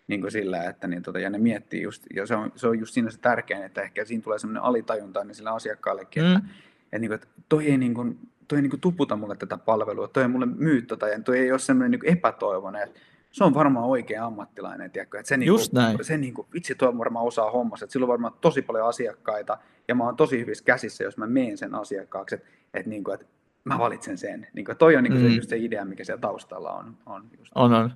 [0.07, 2.79] niin kuin sillä, että niin tota, ja ne miettii just, ja se on, se on
[2.79, 6.37] just siinä se tärkein, että ehkä siinä tulee semmoinen alitajunta niin sillä asiakkaallekin, mm.
[6.37, 6.49] että,
[6.85, 9.59] että, niin kuin, että toi ei niin kuin, toi ei niin kuin tuputa mulle tätä
[9.59, 13.01] palvelua, toi ei mulle myy tota, ja toi ei ole semmoinen niin epätoivoinen, että
[13.31, 15.19] se on varmaan oikea ammattilainen, tiedätkö?
[15.19, 16.05] Että se, niin Just kuin, näin.
[16.05, 19.59] se niin kuin, vitsi tuo varmaan osaa hommassa, että sillä on varmaan tosi paljon asiakkaita,
[19.89, 23.15] ja mä oon tosi hyvissä käsissä, jos mä meen sen asiakkaaksi, että, että, niin kuin,
[23.15, 23.27] että
[23.69, 24.47] mä valitsen sen.
[24.53, 25.29] Niin kuin, toi on niin kuin mm.
[25.29, 26.97] se, just se idea, mikä siellä taustalla on.
[27.07, 27.53] On, just.
[27.55, 27.93] on, on.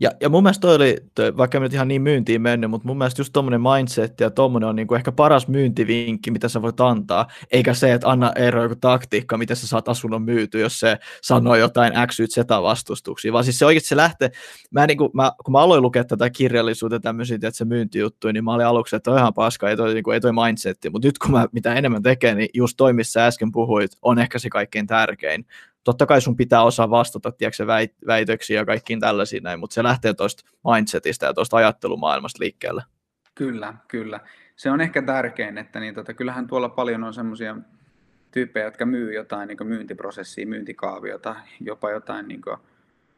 [0.00, 2.98] Ja, ja mun mielestä toi oli, toi, vaikka nyt ihan niin myyntiin mennyt, mutta mun
[2.98, 7.26] mielestä just tuommoinen mindset ja tuommoinen on niinku ehkä paras myyntivinkki, mitä sä voit antaa,
[7.52, 11.56] eikä se, että anna Eero joku taktiikka, miten sä saat asunnon myyty, jos se sanoo
[11.56, 14.30] jotain X, Y, Z vastustuksia, vaan siis se oikeasti se lähtee,
[14.70, 18.54] mä, niinku, mä, kun mä aloin lukea tätä kirjallisuutta tämmöisiä, että se myyntijuttu, niin mä
[18.54, 21.30] olin aluksi, että on ihan paska, ei toi, niinku, ei toi mindsetti, mutta nyt kun
[21.30, 25.46] mä mitä enemmän tekee, niin just toi, missä äsken puhuit, on ehkä se kaikkein tärkein,
[25.84, 27.66] totta kai sun pitää osaa vastata tiedätkö,
[28.06, 32.82] väitöksiä ja kaikkiin tällaisiin näin, mutta se lähtee tuosta mindsetistä ja tuosta ajattelumaailmasta liikkeelle.
[33.34, 34.20] Kyllä, kyllä.
[34.56, 37.56] Se on ehkä tärkein, että niin, tota, kyllähän tuolla paljon on semmoisia
[38.30, 42.40] tyyppejä, jotka myy jotain niin myyntiprosessia, myyntikaaviota, jopa jotain niin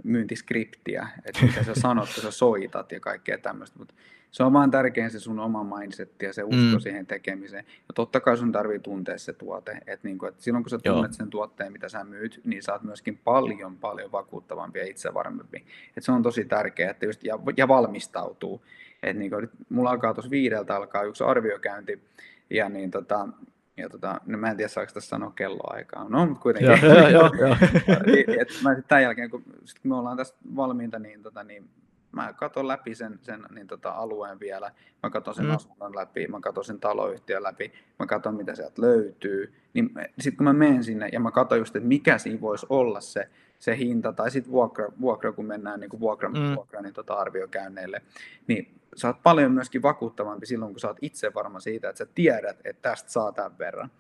[0.05, 3.95] myyntiskriptiä, että mitä sä sanot, kun sä soitat ja kaikkea tämmöistä, mutta
[4.31, 6.81] se on vaan tärkein se sun oma mindset ja se usko mm.
[6.81, 7.65] siihen tekemiseen.
[7.69, 9.73] Ja totta kai sun tarvii tuntea se tuote.
[9.73, 11.13] että niinku, et silloin kun sä tunnet Joo.
[11.13, 15.67] sen tuotteen, mitä sä myyt, niin sä oot myöskin paljon, paljon vakuuttavampi ja itsevarmempi.
[15.97, 18.65] Et se on tosi tärkeää, että just, ja, ja valmistautuu.
[19.03, 19.37] Et niinku,
[19.69, 22.03] mulla alkaa tuossa viideltä alkaa yksi arviokäynti,
[22.51, 23.29] ja niin tota,
[23.77, 26.89] ja tota, no mä en tiedä saako tässä sanoa kelloaikaa, no mutta kuitenkin.
[26.89, 27.57] Joo, joo, joo.
[28.07, 31.71] Niin, et mä tämän jälkeen, kun, sit kun me ollaan tässä valmiita, niin, tota, niin
[32.13, 34.73] mä katson läpi sen, sen niin tota, alueen vielä,
[35.03, 35.55] mä katson sen mm.
[35.55, 40.45] asunnon läpi, mä katson sen taloyhtiön läpi, mä katson mitä sieltä löytyy, niin sitten kun
[40.45, 44.13] mä menen sinne ja mä katson just, että mikä siinä voisi olla se, se hinta,
[44.13, 46.55] tai sitten vuokra, vuokra, kun mennään niin kuin vuokra, mm.
[46.55, 48.03] vuokra niin tota arviokäynneille,
[48.47, 52.07] niin sä oot paljon myöskin vakuuttavampi silloin, kun sä oot itse varma siitä, että sä
[52.15, 53.91] tiedät, että tästä saa tämän verran.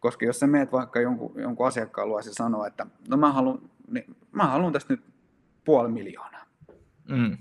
[0.00, 3.70] Koska jos sä meet vaikka jonkun, jonkun asiakkaan luo ja sanoo, että no mä haluan,
[3.88, 5.04] niin mä haluan tästä nyt
[5.64, 6.46] puoli miljoonaa.
[7.08, 7.36] Mm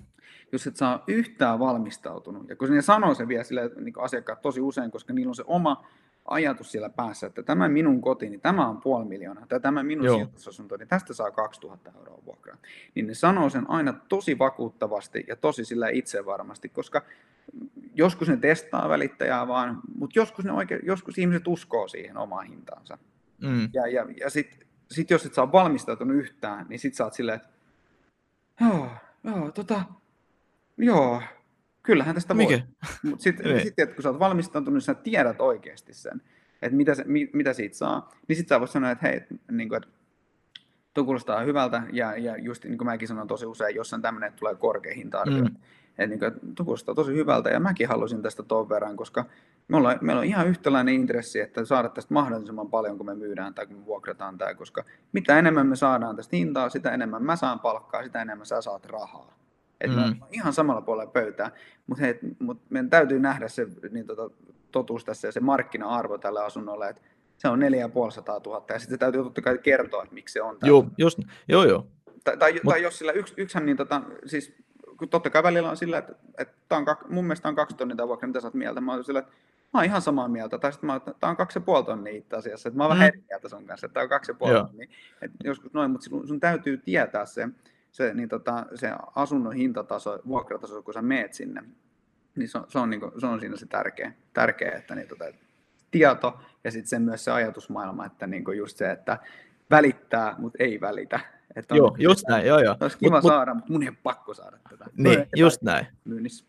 [0.52, 4.62] jos et saa yhtään valmistautunut, ja kun ne sanoo se vielä sille niin asiakkaat tosi
[4.62, 5.88] usein, koska niillä on se oma
[6.30, 10.10] ajatus siellä päässä, että tämä minun koti, niin tämä on puoli miljoonaa, tai tämä minun
[10.10, 12.58] sijoitusasunto, niin tästä saa 2000 euroa vuokraa.
[12.96, 17.02] Niin ne sanoo sen aina tosi vakuuttavasti ja tosi sillä itsevarmasti, koska
[17.96, 22.98] joskus ne testaa välittäjää vaan, mutta joskus, ne oikein, joskus ihmiset uskoo siihen omaan hintaansa.
[23.42, 23.70] Mm.
[23.74, 27.36] Ja, ja, ja sitten sit jos et saa valmistautunut yhtään, niin sitten sä oot silleen,
[27.36, 27.50] että
[28.62, 28.90] joo,
[29.24, 29.84] joo, tota,
[30.80, 31.22] Joo,
[31.84, 32.50] kyllähän tästä Mikä?
[32.50, 32.62] voi.
[33.04, 36.22] Mutta sitten sit, kun sä oot valmistautunut, niin sä tiedät oikeasti sen,
[36.62, 39.22] että mitä, se, mi, mitä siitä saa, niin sitten sä voit sanoa, että hei,
[39.52, 39.90] niin kuin, että
[40.94, 44.34] tuo kuulostaa hyvältä, ja, ja just niin kuin mäkin sanon tosi usein, jos on tämmöinen,
[44.34, 45.46] tulee korkea hinta mm.
[45.46, 49.26] että niin kuin, tuo kuulostaa tosi hyvältä, ja mäkin halusin tästä ton verran, koska
[49.68, 53.54] me ollaan, meillä on ihan yhtäläinen intressi, että saada tästä mahdollisimman paljon, kun me myydään
[53.54, 57.36] tai kun me vuokrataan tämä, koska mitä enemmän me saadaan tästä hintaa, sitä enemmän mä
[57.36, 59.39] saan palkkaa, sitä enemmän sä saat rahaa.
[59.82, 60.16] Että mm.
[60.32, 61.52] ihan samalla puolella pöytää,
[61.88, 62.04] mutta
[62.40, 64.30] mut meidän täytyy nähdä se niin tota,
[64.72, 67.02] totuus tässä ja se markkina-arvo tälle asunnolle, että
[67.38, 70.58] se on 4500 000 ja sitten täytyy totta kai kertoa, että miksi se on.
[70.64, 71.88] Joo, just, joo, joo.
[72.24, 72.74] Tai, tai, Mut...
[72.74, 74.54] tai jos sillä yksi, yksihän, niin tota, siis
[75.10, 78.08] totta kai välillä on sillä, että, että tämä on, mun mielestä on kaksi tonnia tämä
[78.08, 78.82] vuokra, mitä sä oot mieltä.
[78.82, 79.32] Mä oon sillä, että
[79.74, 80.58] mä oon ihan samaa mieltä.
[80.58, 82.70] Tai sitten mä oon, että tämä on kaksi ja puoli tonnia itse asiassa.
[82.70, 82.96] Että mä oon mm.
[82.96, 84.88] vähän eri mieltä sun kanssa, että tämä on kaksi ja puoli tonnia.
[85.22, 87.48] Että joskus noin, mutta sun, sun täytyy tietää se,
[87.92, 91.64] se, niin tota, se asunnon hintataso, vuokrataso, kun sä meet sinne,
[92.36, 95.08] niin se on, se on, niin kuin, se on siinä se tärkeä, tärkeä että niin
[95.08, 95.26] tota,
[95.92, 99.18] tieto ja sitten se myös se ajatusmaailma, että niin kuin just se, että
[99.72, 101.20] välittää, mutta ei välitä.
[101.56, 102.76] Että joo, just näin, joo joo.
[102.80, 104.86] Olisi kiva mut, saada, mutta mun ei pakko saada tätä.
[104.98, 105.88] Niin, just näin.
[106.06, 106.46] Myynnissä.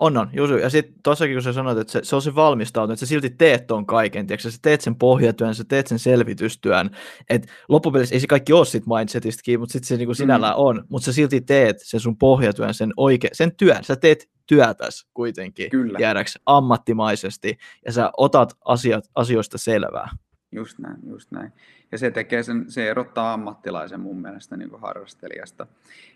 [0.00, 0.56] On, on, Jusu.
[0.56, 3.30] Ja sitten tuossakin, kun sä sanoit, että se, se on se valmistautunut, että sä silti
[3.30, 4.50] teet ton kaiken, tiedätkö?
[4.50, 6.90] sä teet sen pohjatyön, sä teet sen selvitystyön,
[7.30, 10.60] että loppupelissä ei se kaikki ole sit mindsetistäkin, mutta sitten se niin sinällään mm.
[10.60, 15.06] on, mutta sä silti teet sen sun pohjatyön, sen, oike, sen työn, sä teet työtäs
[15.14, 15.98] kuitenkin, Kyllä.
[15.98, 20.10] jäädäks ammattimaisesti, ja sä otat asiat, asioista selvää.
[20.52, 21.52] Just näin, just näin.
[21.92, 25.66] Ja se tekee sen, se erottaa ammattilaisen mun mielestä niin kuin harrastelijasta.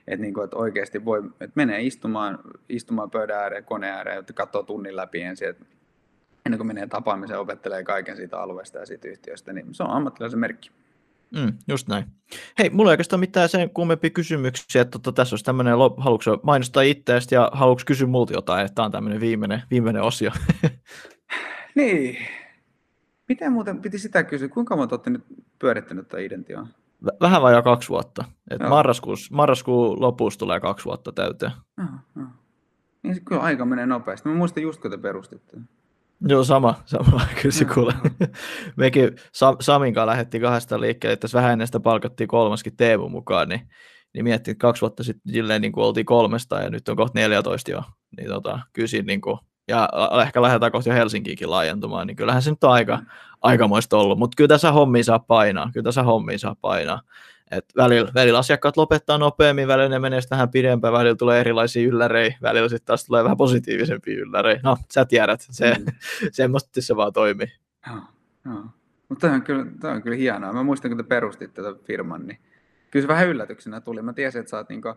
[0.08, 4.32] Että niin kuin, että oikeasti voi, että menee istumaan, istumaan pöydän ääreen, koneen ääreen, että
[4.32, 5.64] katsoo tunnin läpi ensin, että
[6.46, 10.40] ennen kuin menee tapaamiseen, opettelee kaiken siitä alueesta ja siitä yhtiöstä, niin se on ammattilaisen
[10.40, 10.70] merkki.
[11.34, 12.04] Mm, just näin.
[12.58, 16.82] Hei, mulla ei oikeastaan mitään sen kummempia kysymyksiä, että tota, tässä olisi tämmöinen, haluatko mainostaa
[16.82, 20.30] itseäsi ja haluatko kysyä multa jotain, että tämä on tämmöinen viimeinen, viimeinen osio.
[21.74, 22.18] niin,
[23.28, 25.24] Miten muuten piti sitä kysyä, kuinka monta olette nyt
[25.58, 26.66] pyörittänyt tätä identiaa?
[27.20, 28.24] Vähän vajaa kaksi vuotta.
[28.50, 31.52] Et marraskuus, marraskuun lopussa tulee kaksi vuotta täyteen.
[31.76, 32.30] Aha, aha.
[33.02, 34.28] niin se kyllä aika menee nopeasti.
[34.28, 35.56] Mä muistan just, kun te perustitte.
[36.28, 36.74] Joo, sama.
[36.84, 37.94] sama kyllä se kuule.
[38.76, 43.48] Mekin Sam, Samin kanssa lähdettiin kahdesta liikkeelle, tässä vähän ennen sitä palkattiin kolmaskin Teemu mukaan,
[43.48, 43.60] niin,
[44.14, 47.18] niin miettii, että kaksi vuotta sitten silleen niin kuin oltiin kolmesta ja nyt on kohta
[47.18, 47.82] 14 jo.
[48.16, 49.38] Niin tota, kyllä siinä niin kuin,
[49.68, 49.88] ja
[50.22, 53.06] ehkä lähdetään kohta jo Helsinkiinkin laajentumaan, niin kyllähän se nyt on aika, mm.
[53.42, 54.18] aikamoista ollut.
[54.18, 57.00] Mutta kyllä tässä hommi saa painaa, kyllä tässä hommi saa painaa.
[57.50, 62.36] Et välillä, välillä asiakkaat lopettaa nopeammin, välillä ne menee vähän pidempään, välillä tulee erilaisia ylläreitä,
[62.42, 64.68] välillä sitten taas tulee vähän positiivisempia ylläreitä.
[64.68, 65.84] No, sä tiedät, se, mm.
[66.32, 67.52] semmoista se vaan toimii.
[67.86, 68.02] Joo,
[68.44, 68.64] joo.
[69.08, 70.52] Mutta tämä on, kyllä, tämä on kyllä hienoa.
[70.52, 72.38] Mä muistan, kun te perustitte tätä firman, niin
[72.90, 74.02] kyllä se vähän yllätyksenä tuli.
[74.02, 74.94] Mä tiesin, että sä oot, niin kuin,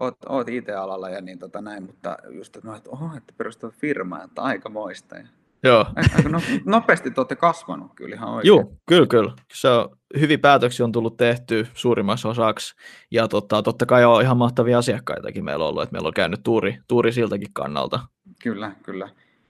[0.00, 3.74] oot, oot IT-alalla ja niin tota näin, mutta just, että, no, että oho, että perustat
[3.74, 5.16] firmaa, että aika moista.
[5.16, 5.26] Ja
[5.62, 5.86] Joo.
[6.16, 8.48] Aika no, nopeasti te olette kasvanut kyllä ihan oikein.
[8.48, 9.32] Joo, kyllä, kyllä.
[9.54, 12.74] Se on, hyvin päätöksiä on tullut tehty suurimmassa osaksi,
[13.10, 16.40] ja tota, totta kai on ihan mahtavia asiakkaitakin meillä on ollut, että meillä on käynyt
[16.44, 18.00] tuuri, tuuri siltäkin kannalta.
[18.42, 19.08] Kyllä, kyllä.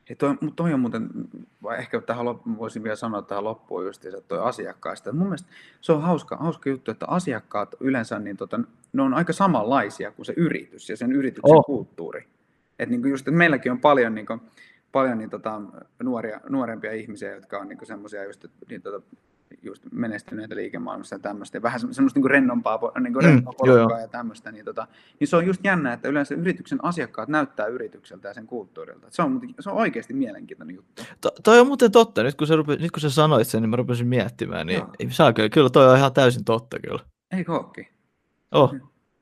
[0.08, 1.08] Hei, toi, mutta toi on muuten,
[1.62, 2.26] vai ehkä tähän
[2.58, 5.12] voisin vielä sanoa tähän loppuun just että toi asiakkaista.
[5.12, 5.48] Mun mielestä
[5.80, 8.60] se on hauska, hauska juttu, että asiakkaat yleensä, niin tota,
[8.92, 11.64] ne on aika samanlaisia kuin se yritys ja sen yrityksen oh.
[11.64, 12.26] kulttuuri.
[12.78, 14.40] Et niin just, että meilläkin on paljon niin kuin,
[14.92, 15.60] paljon niin tota,
[16.02, 19.16] nuoria, nuorempia ihmisiä, jotka on niin semmoisia just, niin tota,
[19.62, 24.08] just menestyneitä liikemaailmassa ja tämmöistä, ja vähän semmoista niin rennompaa, niin kuin mm, porukkaa ja
[24.08, 24.86] tämmöistä, niin, tota,
[25.20, 29.06] niin se on just jännä, että yleensä yrityksen asiakkaat näyttää yritykseltä ja sen kulttuurilta.
[29.10, 31.02] Se on, se on oikeasti mielenkiintoinen juttu.
[31.20, 33.70] To, toi on muuten totta, nyt kun, sä rupe, nyt kun sä sanoit sen, niin
[33.70, 37.00] mä rupesin miettimään, niin ei saa kyllä, kyllä toi on ihan täysin totta kyllä.
[37.30, 37.88] Ei kookki.
[38.52, 38.74] Oh.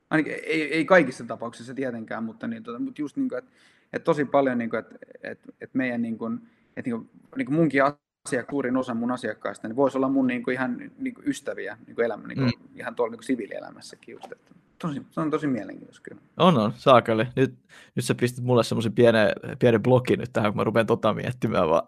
[0.09, 3.51] Ainakin ei, ei kaikissa tapauksissa tietenkään, mutta, niin, tota, mutta just niin kuin, että
[3.93, 6.41] et tosi paljon, niin kuin, että et, et meidän niin kuin,
[6.77, 7.83] että niin kuin, niin kuin munkin
[8.25, 11.77] asia, suurin osa mun asiakkaista, niin voisi olla mun niin kuin ihan niin kuin ystäviä
[11.87, 12.79] niin kuin elämä, niin kuin, mm.
[12.79, 16.21] ihan tuolla niin kuin siviilielämässäkin just, että tosi, se on tosi mielenkiintoista kyllä.
[16.37, 17.27] On, on, saakeli.
[17.35, 17.53] Nyt,
[17.95, 21.69] nyt sä pistit mulle semmoisen pienen, pienen blokin nyt tähän, kun mä rupean tota miettimään
[21.69, 21.83] vaan.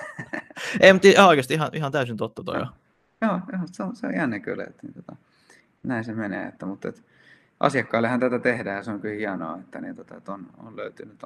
[0.80, 4.14] Ei, mutta ihan oikeasti ihan, ihan täysin totta toi Joo, joo se, on, se on
[4.14, 5.16] jännä kyllä, että niin, tota,
[5.82, 7.02] näin se menee, että, mutta että,
[7.60, 11.18] asiakkaillehan tätä tehdään ja se on kyllä hienoa, että, niin, tota, että on, on löytynyt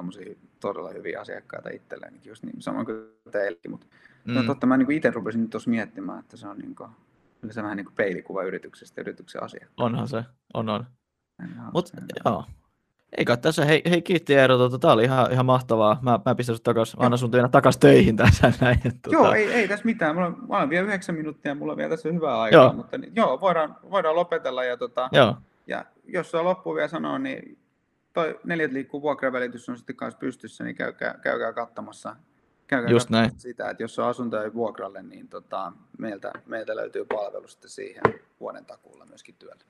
[0.61, 2.99] todella hyviä asiakkaita itselleen, just niin, samoin kuin
[3.30, 3.87] teillekin, mutta
[4.26, 4.34] mm.
[4.34, 6.90] no, totta mä niin itse rupesin nyt tuossa miettimään, että se on niin kuin,
[7.50, 9.84] se vähän niin kuin peilikuva yrityksestä yrityksen asiakkaasta.
[9.84, 10.24] Onhan se,
[10.54, 10.86] on on.
[11.72, 11.92] Mutta
[12.24, 12.44] joo,
[13.16, 15.98] eikä tässä, hei, hei kiitti Eero, tota, tämä oli ihan, ihan mahtavaa.
[16.02, 18.78] Mä, mä pistän sut takas, annan sun työnä takas töihin tässä näin.
[18.84, 20.14] Että, joo, ei, ei tässä mitään.
[20.14, 22.72] Mulla, on, mulla on vielä yhdeksän minuuttia, mulla on vielä tässä hyvää aikaa, joo.
[22.72, 25.36] mutta niin, joo, voidaan, voidaan lopetella ja tota, joo.
[25.66, 27.58] Ja jos saa loppuun vielä sanoa, niin
[28.12, 32.16] toi neljät liikkuu vuokravälitys on sitten kanssa pystyssä, niin käykää, käykää katsomassa,
[32.66, 33.30] käykää Just näin.
[33.36, 38.02] sitä, että jos on asuntoja vuokralle, niin tota, meiltä, meiltä löytyy palvelu sitten siihen
[38.40, 39.62] vuoden takuulla myöskin työllä.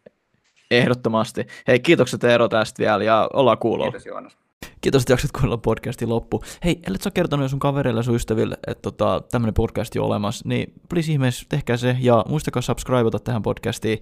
[0.71, 1.47] Ehdottomasti.
[1.67, 3.91] Hei, kiitokset Eero tästä vielä ja ollaan kuulolla.
[3.91, 4.37] Kiitos Joonas.
[4.81, 6.43] Kiitos, että jaksat kuunnella podcastin loppu.
[6.65, 10.49] Hei, ellet sä kertonut sun kavereille ja sun ystäville, että tota, tämmönen podcast on olemassa,
[10.49, 13.99] niin please ihmeessä tehkää se ja muistakaa subscribeata tähän podcastiin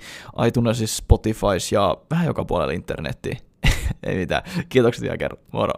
[0.46, 3.38] iTunesissa, Spotifys ja vähän joka puolella internettiin.
[4.06, 4.42] Ei mitään.
[4.68, 5.42] Kiitokset vielä kerran.
[5.52, 5.72] Moro.